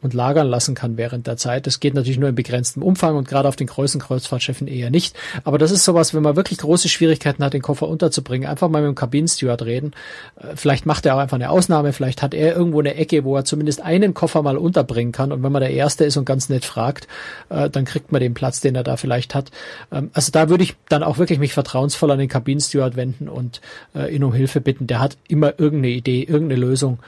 und 0.04 0.12
lagern 0.12 0.46
lassen 0.46 0.74
kann 0.74 0.98
während 0.98 1.26
der 1.26 1.38
Zeit. 1.38 1.66
Das 1.66 1.80
geht 1.80 1.94
natürlich 1.94 2.18
nur 2.18 2.28
in 2.28 2.34
begrenztem 2.34 2.82
Umfang 2.82 3.16
und 3.16 3.26
gerade 3.26 3.48
auf 3.48 3.56
den 3.56 3.66
großen 3.66 4.00
Kreuzfahrtschiffen 4.00 4.68
eher 4.68 4.90
nicht. 4.90 5.16
Aber 5.44 5.56
das 5.56 5.70
ist 5.70 5.84
sowas, 5.84 6.12
wenn 6.12 6.22
man 6.22 6.36
wirklich 6.36 6.58
große 6.58 6.90
Schwierigkeiten 6.90 7.42
hat, 7.42 7.54
den 7.54 7.62
Koffer 7.62 7.88
unterzubringen, 7.88 8.48
einfach 8.48 8.68
mal 8.68 8.82
mit 8.82 8.88
dem 8.88 8.94
Kabinensteward 8.94 9.62
reden. 9.62 9.92
Äh, 10.36 10.56
vielleicht 10.56 10.84
macht 10.84 11.06
er 11.06 11.16
auch 11.16 11.20
einfach 11.20 11.36
eine 11.36 11.48
Ausnahme, 11.48 11.94
vielleicht 11.94 12.22
hat 12.22 12.34
er 12.34 12.54
irgendwo 12.54 12.80
eine 12.80 12.96
Ecke, 12.96 13.24
wo 13.24 13.34
er 13.34 13.46
zumindest 13.46 13.80
einen 13.80 14.12
Koffer 14.12 14.42
mal 14.42 14.58
unterbringen 14.58 15.12
kann. 15.12 15.32
Und 15.32 15.42
wenn 15.42 15.52
man 15.52 15.62
der 15.62 15.70
Erste 15.70 16.04
ist 16.04 16.18
und 16.18 16.26
ganz 16.26 16.50
nett 16.50 16.66
fragt, 16.66 17.08
äh, 17.48 17.70
dann 17.70 17.86
kriegt 17.86 18.12
man 18.12 18.20
den 18.20 18.34
Platz, 18.34 18.60
den 18.60 18.74
er 18.74 18.84
da 18.84 18.98
vielleicht 18.98 19.34
hat. 19.34 19.50
Ähm, 19.90 20.10
also 20.12 20.30
da 20.32 20.50
würde 20.50 20.64
ich 20.64 20.76
dann 20.90 21.02
auch 21.02 21.16
wirklich 21.16 21.38
mich 21.38 21.54
vertrauensvoll 21.54 22.10
an 22.10 22.18
den 22.18 22.28
Kabinensteward 22.28 22.94
wenden 22.94 23.30
und 23.30 23.62
äh, 23.94 24.14
ihn 24.14 24.22
um 24.22 24.34
Hilfe 24.34 24.60
bitten. 24.60 24.86
Der 24.86 25.00
hat 25.00 25.16
immer 25.28 25.58
irgendeine 25.58 25.94
Idee, 25.94 26.22
irgendeine 26.22 26.60
Lösung, 26.60 26.98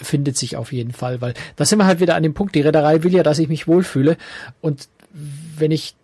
findet 0.00 0.36
sich 0.36 0.56
auf 0.56 0.72
jeden 0.72 0.90
Fall, 0.90 1.20
weil 1.20 1.34
da 1.54 1.64
sind 1.64 1.78
wir 1.78 1.86
halt 1.86 2.00
wieder 2.00 2.16
an 2.16 2.24
dem 2.24 2.34
Punkt. 2.38 2.54
Die 2.54 2.60
Reederei 2.60 3.02
will 3.02 3.12
ja, 3.12 3.24
dass 3.24 3.40
ich 3.40 3.48
mich 3.48 3.66
wohlfühle. 3.66 4.16
Und 4.60 4.88
wenn 5.58 5.72
ich 5.72 5.96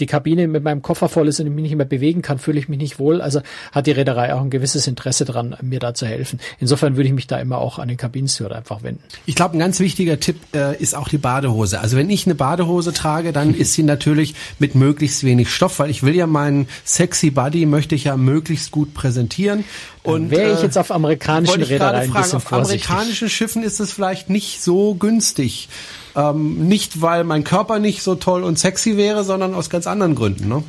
die 0.00 0.06
Kabine 0.06 0.48
mit 0.48 0.64
meinem 0.64 0.82
Koffer 0.82 1.08
voll 1.08 1.28
ist 1.28 1.40
und 1.40 1.46
ich 1.46 1.52
mich 1.52 1.62
nicht 1.62 1.76
mehr 1.76 1.86
bewegen 1.86 2.22
kann, 2.22 2.38
fühle 2.38 2.58
ich 2.58 2.68
mich 2.68 2.78
nicht 2.78 2.98
wohl. 2.98 3.20
Also 3.20 3.40
hat 3.72 3.86
die 3.86 3.92
Reederei 3.92 4.34
auch 4.34 4.40
ein 4.40 4.50
gewisses 4.50 4.86
Interesse 4.86 5.24
dran, 5.24 5.56
mir 5.62 5.78
da 5.78 5.94
zu 5.94 6.06
helfen. 6.06 6.40
Insofern 6.58 6.96
würde 6.96 7.08
ich 7.08 7.14
mich 7.14 7.26
da 7.26 7.38
immer 7.38 7.58
auch 7.58 7.78
an 7.78 7.88
den 7.88 7.96
Kabinensteward 7.96 8.52
einfach 8.52 8.82
wenden. 8.82 9.02
Ich 9.26 9.34
glaube, 9.34 9.56
ein 9.56 9.60
ganz 9.60 9.78
wichtiger 9.80 10.18
Tipp 10.18 10.36
äh, 10.54 10.76
ist 10.76 10.96
auch 10.96 11.08
die 11.08 11.18
Badehose. 11.18 11.80
Also 11.80 11.96
wenn 11.96 12.10
ich 12.10 12.26
eine 12.26 12.34
Badehose 12.34 12.92
trage, 12.92 13.32
dann 13.32 13.54
ist 13.54 13.74
sie 13.74 13.82
natürlich 13.84 14.34
mit 14.58 14.74
möglichst 14.74 15.22
wenig 15.24 15.50
Stoff, 15.50 15.78
weil 15.78 15.90
ich 15.90 16.02
will 16.02 16.16
ja 16.16 16.26
meinen 16.26 16.68
sexy 16.84 17.30
Body 17.30 17.66
möchte 17.66 17.94
ich 17.94 18.04
ja 18.04 18.16
möglichst 18.16 18.72
gut 18.72 18.94
präsentieren. 18.94 19.64
Und 20.02 20.30
wäre 20.30 20.52
ich 20.52 20.60
äh, 20.60 20.64
jetzt 20.64 20.76
auf 20.76 20.90
amerikanischen 20.90 21.62
Reedereien 21.62 22.10
ein 22.10 22.22
bisschen 22.22 22.36
auf 22.36 22.44
vorsichtig. 22.44 22.84
Auf 22.84 22.90
amerikanischen 22.90 23.30
Schiffen 23.30 23.62
ist 23.62 23.80
es 23.80 23.92
vielleicht 23.92 24.28
nicht 24.28 24.62
so 24.62 24.94
günstig. 24.94 25.68
Ähm, 26.16 26.68
nicht, 26.68 27.02
weil 27.02 27.24
mein 27.24 27.44
Körper 27.44 27.78
nicht 27.78 28.02
so 28.02 28.14
toll 28.14 28.44
und 28.44 28.58
sexy 28.58 28.96
wäre, 28.96 29.24
sondern 29.24 29.54
aus 29.54 29.70
ganz 29.70 29.86
anderen 29.86 30.14
Gründen. 30.14 30.48
Ne? 30.48 30.62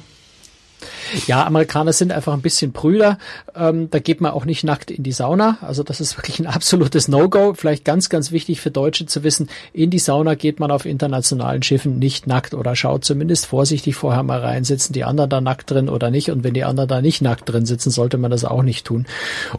Ja, 1.27 1.45
Amerikaner 1.45 1.93
sind 1.93 2.11
einfach 2.11 2.33
ein 2.33 2.41
bisschen 2.41 2.71
Brüder. 2.71 3.17
Ähm, 3.55 3.89
da 3.89 3.99
geht 3.99 4.21
man 4.21 4.31
auch 4.31 4.45
nicht 4.45 4.63
nackt 4.63 4.91
in 4.91 5.03
die 5.03 5.11
Sauna. 5.11 5.57
Also 5.61 5.83
das 5.83 6.01
ist 6.01 6.17
wirklich 6.17 6.39
ein 6.39 6.47
absolutes 6.47 7.07
No-Go. 7.07 7.53
Vielleicht 7.53 7.85
ganz, 7.85 8.09
ganz 8.09 8.31
wichtig 8.31 8.59
für 8.59 8.71
Deutsche 8.71 9.05
zu 9.05 9.23
wissen, 9.23 9.49
in 9.73 9.89
die 9.89 9.99
Sauna 9.99 10.35
geht 10.35 10.59
man 10.59 10.71
auf 10.71 10.85
internationalen 10.85 11.63
Schiffen 11.63 11.99
nicht 11.99 12.27
nackt 12.27 12.53
oder 12.53 12.75
schaut 12.75 13.05
zumindest 13.05 13.45
vorsichtig 13.45 13.95
vorher 13.95 14.23
mal 14.23 14.39
rein, 14.39 14.63
sitzen 14.63 14.93
die 14.93 15.03
anderen 15.03 15.29
da 15.29 15.41
nackt 15.41 15.71
drin 15.71 15.89
oder 15.89 16.11
nicht. 16.11 16.31
Und 16.31 16.43
wenn 16.43 16.53
die 16.53 16.63
anderen 16.63 16.89
da 16.89 17.01
nicht 17.01 17.21
nackt 17.21 17.49
drin 17.49 17.65
sitzen, 17.65 17.91
sollte 17.91 18.17
man 18.17 18.31
das 18.31 18.43
auch 18.43 18.63
nicht 18.63 18.85
tun. 18.85 19.05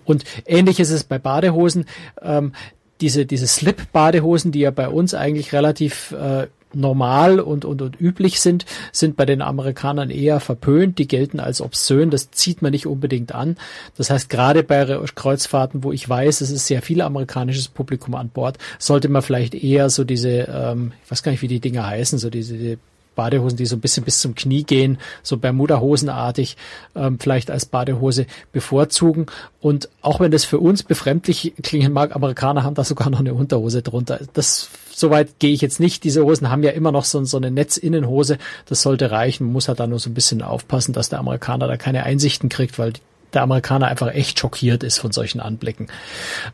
Und 0.05 0.25
ähnlich 0.47 0.81
ist 0.81 0.91
es 0.91 1.05
bei 1.05 1.19
Badehosen. 1.19 1.87
Ähm, 2.23 2.53
diese, 3.01 3.27
diese 3.27 3.47
Slip-Badehosen, 3.47 4.53
die 4.53 4.61
ja 4.61 4.71
bei 4.71 4.89
uns 4.89 5.15
eigentlich 5.15 5.53
relativ 5.53 6.13
äh, 6.13 6.47
normal 6.73 7.41
und, 7.41 7.65
und, 7.65 7.83
und 7.83 8.01
üblich 8.01 8.41
sind, 8.41 8.67
sind 8.93 9.17
bei 9.17 9.25
den 9.25 9.43
Amerikanern 9.43 10.11
eher 10.11 10.41
verpönt. 10.41 10.99
Die 10.99 11.09
gelten 11.09 11.41
als 11.41 11.61
obszön. 11.61 12.11
Das 12.11 12.31
zieht 12.31 12.63
man 12.63 12.73
nicht 12.73 12.87
unbedingt 12.87 13.35
an. 13.35 13.57
Das 13.97 14.11
heißt, 14.11 14.29
gerade 14.29 14.63
bei 14.63 14.85
Kreuzfahrten, 15.15 15.83
wo 15.83 15.93
ich 15.93 16.09
weiß, 16.09 16.41
es 16.41 16.51
ist 16.51 16.67
sehr 16.67 16.83
viel 16.83 17.01
amerikanisches 17.01 17.69
Publikum 17.69 18.15
an 18.15 18.29
Bord, 18.29 18.59
sollte 18.79 19.09
man 19.09 19.23
vielleicht 19.23 19.55
eher 19.55 19.91
so 19.91 20.05
diese, 20.05 20.49
ähm, 20.53 20.93
ich 21.05 21.11
weiß 21.11 21.23
gar 21.23 21.33
nicht, 21.33 21.43
wie 21.43 21.49
die 21.49 21.61
Dinge 21.61 21.87
heißen, 21.87 22.19
so 22.19 22.31
diese 22.31 22.79
Badehosen, 23.17 23.57
die 23.57 23.67
so 23.67 23.75
ein 23.75 23.81
bisschen 23.81 24.05
bis 24.05 24.21
zum 24.21 24.37
Knie 24.37 24.63
gehen, 24.63 24.99
so 25.25 25.37
Bermuda-Hosenartig, 25.37 26.57
ähm, 26.95 27.19
vielleicht 27.19 27.51
als 27.51 27.67
Badehose 27.67 28.27
bevorzugen. 28.53 29.27
Und 29.61 29.89
auch 30.03 30.21
wenn 30.21 30.31
das 30.31 30.45
für 30.45 30.61
uns 30.61 30.85
befremdlich 30.85 31.55
klingen 31.65 31.93
mag, 31.93 32.15
Amerikaner 32.15 32.63
haben 32.63 32.75
da 32.75 32.85
sogar 32.85 33.11
noch 33.11 33.19
eine 33.19 33.35
Unterhose 33.35 33.83
drunter. 33.83 34.21
Das 34.35 34.71
Soweit 34.99 35.41
gehe 35.41 35.53
ich 35.53 35.61
jetzt 35.61 35.79
nicht. 35.79 36.05
Diese 36.05 36.25
Hosen 36.25 36.49
haben 36.49 36.63
ja 36.63 36.71
immer 36.71 36.91
noch 36.91 37.05
so, 37.05 37.23
so 37.25 37.37
eine 37.37 37.51
Netzinnenhose. 37.51 38.39
Das 38.65 38.81
sollte 38.81 39.11
reichen. 39.11 39.45
Man 39.45 39.53
muss 39.53 39.69
halt 39.69 39.79
da 39.79 39.87
nur 39.87 39.99
so 39.99 40.09
ein 40.09 40.15
bisschen 40.15 40.41
aufpassen, 40.41 40.95
dass 40.95 41.11
der 41.11 41.19
Amerikaner 41.19 41.67
da 41.67 41.77
keine 41.77 42.05
Einsichten 42.05 42.49
kriegt, 42.49 42.79
weil 42.79 42.95
der 43.37 43.43
Amerikaner 43.43 43.87
einfach 43.87 44.13
echt 44.13 44.41
schockiert 44.41 44.83
ist 44.83 44.99
von 44.99 45.13
solchen 45.13 45.41
Anblicken. 45.41 45.89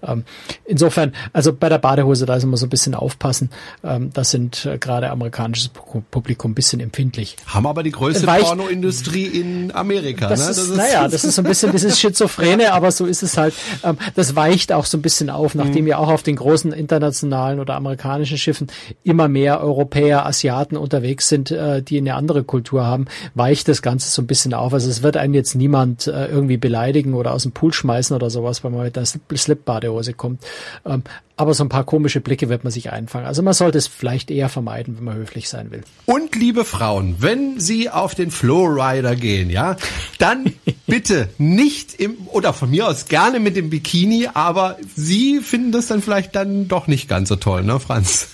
Ähm, 0.03 0.25
insofern, 0.65 1.15
also 1.33 1.53
bei 1.53 1.69
der 1.69 1.79
Badehose, 1.79 2.27
da 2.27 2.37
ist 2.37 2.43
immer 2.43 2.57
so 2.57 2.67
ein 2.67 2.71
bisschen 2.71 2.95
aufpassen. 2.95 3.51
Ähm, 3.85 4.11
das 4.13 4.31
sind 4.31 4.67
äh, 4.67 4.79
gerade 4.79 5.11
amerikanisches 5.11 5.69
Publikum 5.69 6.51
ein 6.51 6.55
bisschen 6.55 6.81
empfindlich. 6.81 7.37
Haben 7.47 7.67
aber 7.67 7.83
die 7.83 7.93
größte 7.93 8.27
Weicht, 8.27 8.47
Pornoindustrie 8.47 9.27
in 9.27 9.73
Amerika. 9.75 10.29
Das, 10.29 10.45
ne? 10.45 10.51
ist, 10.51 10.59
das 10.59 10.69
ist, 10.69 10.77
naja, 10.77 11.09
das 11.09 11.25
ist 11.25 11.37
so 11.37 11.43
ein 11.43 11.49
bisschen 11.49 11.71
dieses 11.73 12.01
Schizophrene, 12.01 12.73
aber 12.73 12.91
so 12.91 13.07
ist 13.07 13.23
es 13.23 13.39
halt. 13.39 13.55
Ähm, 13.85 13.97
das 14.15 14.35
weicht 14.35 14.73
auch 14.73 14.85
so 14.85 14.99
ein 14.99 15.03
bisschen 15.03 15.31
auf, 15.31 15.55
nachdem 15.55 15.83
mhm. 15.83 15.89
ja 15.89 15.99
auch 15.99 16.09
auf 16.09 16.23
den 16.23 16.37
großen 16.37 16.73
internationalen 16.73 17.61
oder 17.61 17.77
amerikanischen 17.77 18.39
Schiffen 18.39 18.67
immer 19.05 19.29
mehr 19.29 19.61
Europäer, 19.61 20.27
Asiaten 20.27 20.77
unterwegs 20.77 21.29
sind, 21.29 21.53
äh, 21.53 21.83
die 21.83 21.99
eine 21.99 22.15
andere 22.15 22.43
Kultur 22.43 22.85
haben, 22.85 23.07
weicht 23.35 23.69
das 23.69 23.83
Ganze 23.83 24.11
so 24.11 24.21
ein 24.21 24.27
bisschen 24.27 24.53
auf. 24.53 24.75
Also 24.75 24.91
es 24.91 25.03
wird 25.05 25.17
einem 25.17 25.35
jetzt 25.35 25.55
niemand 25.55 26.09
äh, 26.09 26.27
irgendwie 26.27 26.57
beleidigen 26.73 27.13
oder 27.13 27.35
aus 27.35 27.43
dem 27.43 27.53
Pool 27.53 27.73
schmeißen 27.73 28.17
oder 28.17 28.31
sowas, 28.31 28.65
wenn 28.65 28.73
man 28.73 28.85
mit 28.85 28.97
der 28.97 29.05
Slip-Badehose 29.05 30.15
kommt. 30.15 30.43
Ähm, 30.87 31.03
aber 31.37 31.53
so 31.53 31.65
ein 31.65 31.69
paar 31.69 31.85
komische 31.85 32.21
Blicke 32.21 32.49
wird 32.49 32.65
man 32.65 32.71
sich 32.71 32.91
einfangen. 32.91 33.27
Also 33.27 33.43
man 33.43 33.53
sollte 33.53 33.77
es 33.77 33.87
vielleicht 33.87 34.31
eher 34.31 34.49
vermeiden, 34.49 34.97
wenn 34.97 35.05
man 35.05 35.17
höflich 35.17 35.51
sein 35.51 35.71
will. 35.71 35.83
Und 36.07 36.35
liebe 36.35 36.65
Frauen, 36.65 37.17
wenn 37.19 37.61
Sie 37.61 37.91
auf 37.91 38.15
den 38.15 38.31
Flowrider 38.31 39.17
gehen, 39.17 39.51
ja, 39.51 39.77
dann 40.19 40.55
bitte 40.87 41.29
nicht 41.37 41.95
im, 42.01 42.17
oder 42.29 42.55
von 42.55 42.71
mir 42.71 42.89
aus 42.89 43.07
gerne 43.07 43.39
mit 43.39 43.55
dem 43.55 43.69
Bikini, 43.69 44.29
aber 44.33 44.79
Sie 44.97 45.41
finden 45.41 45.73
das 45.73 45.89
dann 45.89 46.01
vielleicht 46.01 46.35
dann 46.35 46.69
doch 46.69 46.87
nicht 46.87 47.07
ganz 47.07 47.29
so 47.29 47.37
toll, 47.37 47.65
ne, 47.65 47.81
Franz? 47.81 48.29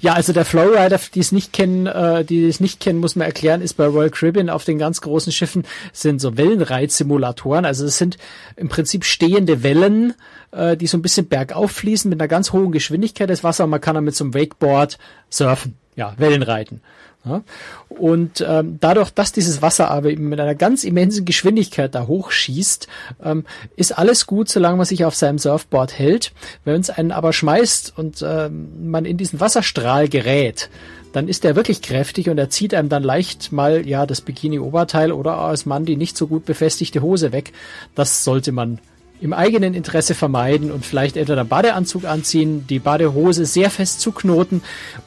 Ja, 0.00 0.14
also 0.14 0.32
der 0.32 0.44
Flowrider, 0.44 1.00
die 1.14 1.20
es 1.20 1.32
nicht 1.32 1.52
kennen, 1.52 1.86
äh, 1.86 2.24
die 2.24 2.48
es 2.48 2.60
nicht 2.60 2.80
kennen, 2.80 3.00
muss 3.00 3.16
man 3.16 3.26
erklären, 3.26 3.60
ist 3.60 3.74
bei 3.74 3.86
Royal 3.86 4.10
Caribbean 4.10 4.50
auf 4.50 4.64
den 4.64 4.78
ganz 4.78 5.00
großen 5.00 5.32
Schiffen 5.32 5.64
sind 5.92 6.20
so 6.20 6.36
Wellenreitsimulatoren. 6.36 7.64
Also 7.64 7.84
es 7.86 7.98
sind 7.98 8.18
im 8.56 8.68
Prinzip 8.68 9.04
stehende 9.04 9.62
Wellen, 9.62 10.14
äh, 10.52 10.76
die 10.76 10.86
so 10.86 10.96
ein 10.96 11.02
bisschen 11.02 11.28
bergauf 11.28 11.72
fließen 11.72 12.08
mit 12.08 12.20
einer 12.20 12.28
ganz 12.28 12.52
hohen 12.52 12.72
Geschwindigkeit 12.72 13.30
des 13.30 13.44
Wassers. 13.44 13.66
Man 13.66 13.80
kann 13.80 13.94
dann 13.94 14.04
mit 14.04 14.14
so 14.14 14.24
einem 14.24 14.34
Wakeboard 14.34 14.98
surfen, 15.30 15.76
ja, 15.96 16.14
Wellenreiten. 16.18 16.80
Ja? 17.24 17.42
Und 17.88 18.44
ähm, 18.46 18.78
dadurch, 18.80 19.10
dass 19.10 19.32
dieses 19.32 19.62
Wasser 19.62 19.90
aber 19.90 20.10
eben 20.10 20.28
mit 20.28 20.40
einer 20.40 20.54
ganz 20.54 20.84
immensen 20.84 21.24
Geschwindigkeit 21.24 21.94
da 21.94 22.06
hochschießt, 22.06 22.88
ähm, 23.24 23.44
ist 23.76 23.96
alles 23.96 24.26
gut, 24.26 24.48
solange 24.48 24.76
man 24.76 24.86
sich 24.86 25.04
auf 25.04 25.14
seinem 25.14 25.38
Surfboard 25.38 25.98
hält. 25.98 26.32
Wenn 26.64 26.80
es 26.80 26.90
einen 26.90 27.12
aber 27.12 27.32
schmeißt 27.32 27.94
und 27.96 28.24
ähm, 28.26 28.90
man 28.90 29.04
in 29.04 29.16
diesen 29.16 29.40
Wasserstrahl 29.40 30.08
gerät, 30.08 30.70
dann 31.12 31.28
ist 31.28 31.44
er 31.44 31.54
wirklich 31.54 31.80
kräftig 31.80 32.28
und 32.28 32.38
er 32.38 32.50
zieht 32.50 32.74
einem 32.74 32.88
dann 32.88 33.04
leicht 33.04 33.52
mal 33.52 33.86
ja 33.86 34.04
das 34.04 34.20
Bikini-Oberteil 34.20 35.12
oder 35.12 35.38
als 35.38 35.64
Mann 35.64 35.84
die 35.84 35.96
nicht 35.96 36.16
so 36.16 36.26
gut 36.26 36.44
befestigte 36.44 37.02
Hose 37.02 37.30
weg. 37.30 37.52
Das 37.94 38.24
sollte 38.24 38.50
man 38.50 38.80
im 39.20 39.32
eigenen 39.32 39.74
Interesse 39.74 40.14
vermeiden 40.14 40.70
und 40.70 40.84
vielleicht 40.84 41.16
entweder 41.16 41.40
einen 41.40 41.48
Badeanzug 41.48 42.04
anziehen, 42.04 42.66
die 42.66 42.78
Badehose 42.78 43.46
sehr 43.46 43.70
fest 43.70 44.00
zuknoten 44.00 44.62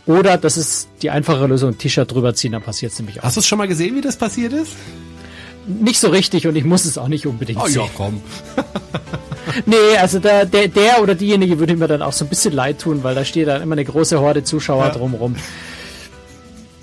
oder 0.06 0.38
das 0.38 0.58
ist 0.58 0.88
die 1.02 1.10
einfache 1.10 1.46
Lösung, 1.46 1.72
ein 1.72 1.78
T-Shirt 1.78 2.12
drüber 2.12 2.34
ziehen, 2.34 2.54
dann 2.54 2.62
passiert 2.62 2.94
es 2.94 3.00
nämlich 3.00 3.20
auch. 3.20 3.26
Hast 3.26 3.38
du 3.38 3.42
schon 3.42 3.58
mal 3.58 3.68
gesehen, 3.68 3.96
wie 3.96 4.02
das 4.02 4.18
passiert 4.18 4.54
ist? 4.54 4.72
Nicht 5.68 6.00
so 6.00 6.10
richtig 6.10 6.48
und 6.48 6.56
ich 6.56 6.64
muss 6.64 6.86
es 6.86 6.98
auch 6.98 7.10
nicht 7.10 7.28
unbedingt 7.28 7.60
oh, 7.62 7.68
sehen. 7.68 7.82
Ja, 7.82 7.90
komm. 7.96 8.22
nee, 9.66 9.98
also 10.00 10.20
der, 10.20 10.46
der, 10.46 10.70
der 10.70 11.04
oder 11.04 11.14
diejenige 11.14 11.60
würde 11.60 11.76
mir 11.76 11.88
dann 11.88 12.02
auch 12.02 12.14
so 12.14 12.24
ein 12.24 12.30
bisschen 12.30 12.54
leid 12.54 12.80
tun, 12.80 13.04
weil 13.04 13.16
da 13.16 13.26
steht 13.26 13.50
dann 13.50 13.62
immer 13.62 13.74
eine 13.74 13.84
große 13.84 14.20
Horde 14.20 14.44
Zuschauer 14.44 14.86
ja. 14.86 14.92
drumrum. 14.92 15.36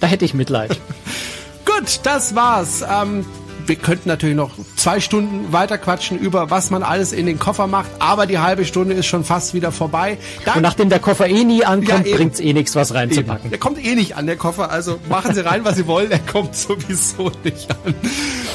Da 0.00 0.06
hätte 0.06 0.26
ich 0.26 0.34
Mitleid. 0.34 0.78
Gut, 1.64 2.00
das 2.02 2.34
war's. 2.34 2.82
Ähm, 2.82 3.24
wir 3.66 3.76
könnten 3.76 4.08
natürlich 4.08 4.36
noch 4.36 4.50
zwei 4.76 5.00
Stunden 5.00 5.52
weiter 5.52 5.78
quatschen 5.78 6.18
über 6.18 6.50
was 6.50 6.70
man 6.70 6.82
alles 6.82 7.12
in 7.12 7.26
den 7.26 7.38
Koffer 7.38 7.66
macht, 7.66 7.90
aber 7.98 8.26
die 8.26 8.38
halbe 8.38 8.64
Stunde 8.64 8.94
ist 8.94 9.06
schon 9.06 9.24
fast 9.24 9.54
wieder 9.54 9.72
vorbei. 9.72 10.18
Dann, 10.44 10.56
und 10.56 10.62
nachdem 10.62 10.88
der 10.88 11.00
Koffer 11.00 11.26
eh 11.26 11.44
nie 11.44 11.64
ankommt, 11.64 12.06
ja, 12.06 12.16
bringt's 12.16 12.40
eh 12.40 12.52
nichts, 12.52 12.74
was 12.74 12.94
reinzupacken. 12.94 13.42
Eben. 13.42 13.50
Der 13.50 13.58
kommt 13.58 13.84
eh 13.84 13.94
nicht 13.94 14.16
an, 14.16 14.26
der 14.26 14.36
Koffer, 14.36 14.70
also 14.70 14.98
machen 15.08 15.34
Sie 15.34 15.44
rein, 15.44 15.64
was 15.64 15.76
Sie 15.76 15.86
wollen, 15.86 16.10
der 16.10 16.20
kommt 16.20 16.54
sowieso 16.56 17.30
nicht 17.42 17.70
an. 17.70 17.94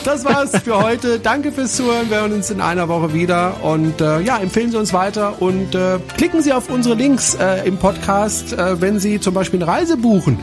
Das 0.03 0.25
war's 0.25 0.51
für 0.63 0.81
heute. 0.81 1.19
Danke 1.19 1.51
fürs 1.51 1.75
Zuhören. 1.75 2.09
Wir 2.09 2.21
hören 2.21 2.33
uns 2.33 2.49
in 2.49 2.61
einer 2.61 2.87
Woche 2.87 3.13
wieder 3.13 3.63
und 3.63 4.01
äh, 4.01 4.21
ja, 4.21 4.37
empfehlen 4.37 4.71
Sie 4.71 4.77
uns 4.77 4.93
weiter 4.93 5.41
und 5.41 5.75
äh, 5.75 5.99
klicken 6.17 6.41
Sie 6.41 6.53
auf 6.53 6.69
unsere 6.69 6.95
Links 6.95 7.35
äh, 7.35 7.67
im 7.67 7.77
Podcast, 7.77 8.53
äh, 8.53 8.79
wenn 8.81 8.99
Sie 8.99 9.19
zum 9.19 9.33
Beispiel 9.33 9.61
eine 9.61 9.71
Reise 9.71 9.97
buchen. 9.97 10.39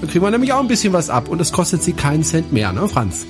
Dann 0.00 0.10
kriegen 0.10 0.24
wir 0.24 0.30
nämlich 0.30 0.52
auch 0.52 0.60
ein 0.60 0.68
bisschen 0.68 0.92
was 0.92 1.10
ab 1.10 1.28
und 1.28 1.40
es 1.40 1.52
kostet 1.52 1.82
Sie 1.82 1.92
keinen 1.92 2.22
Cent 2.22 2.52
mehr, 2.52 2.72
ne, 2.72 2.88
Franz? 2.88 3.26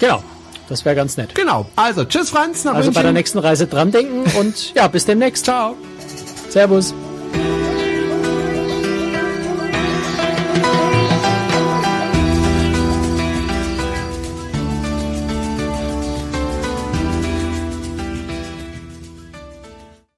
Genau. 0.00 0.22
Das 0.68 0.84
wäre 0.84 0.94
ganz 0.94 1.16
nett. 1.16 1.34
Genau. 1.34 1.66
Also, 1.76 2.04
tschüss 2.04 2.30
Franz. 2.30 2.64
Also 2.64 2.76
München. 2.76 2.94
bei 2.94 3.02
der 3.02 3.12
nächsten 3.12 3.38
Reise 3.38 3.66
dran 3.66 3.90
denken 3.92 4.24
und 4.38 4.74
ja, 4.74 4.88
bis 4.88 5.04
demnächst. 5.04 5.44
Ciao. 5.44 5.76
Servus. 6.48 6.94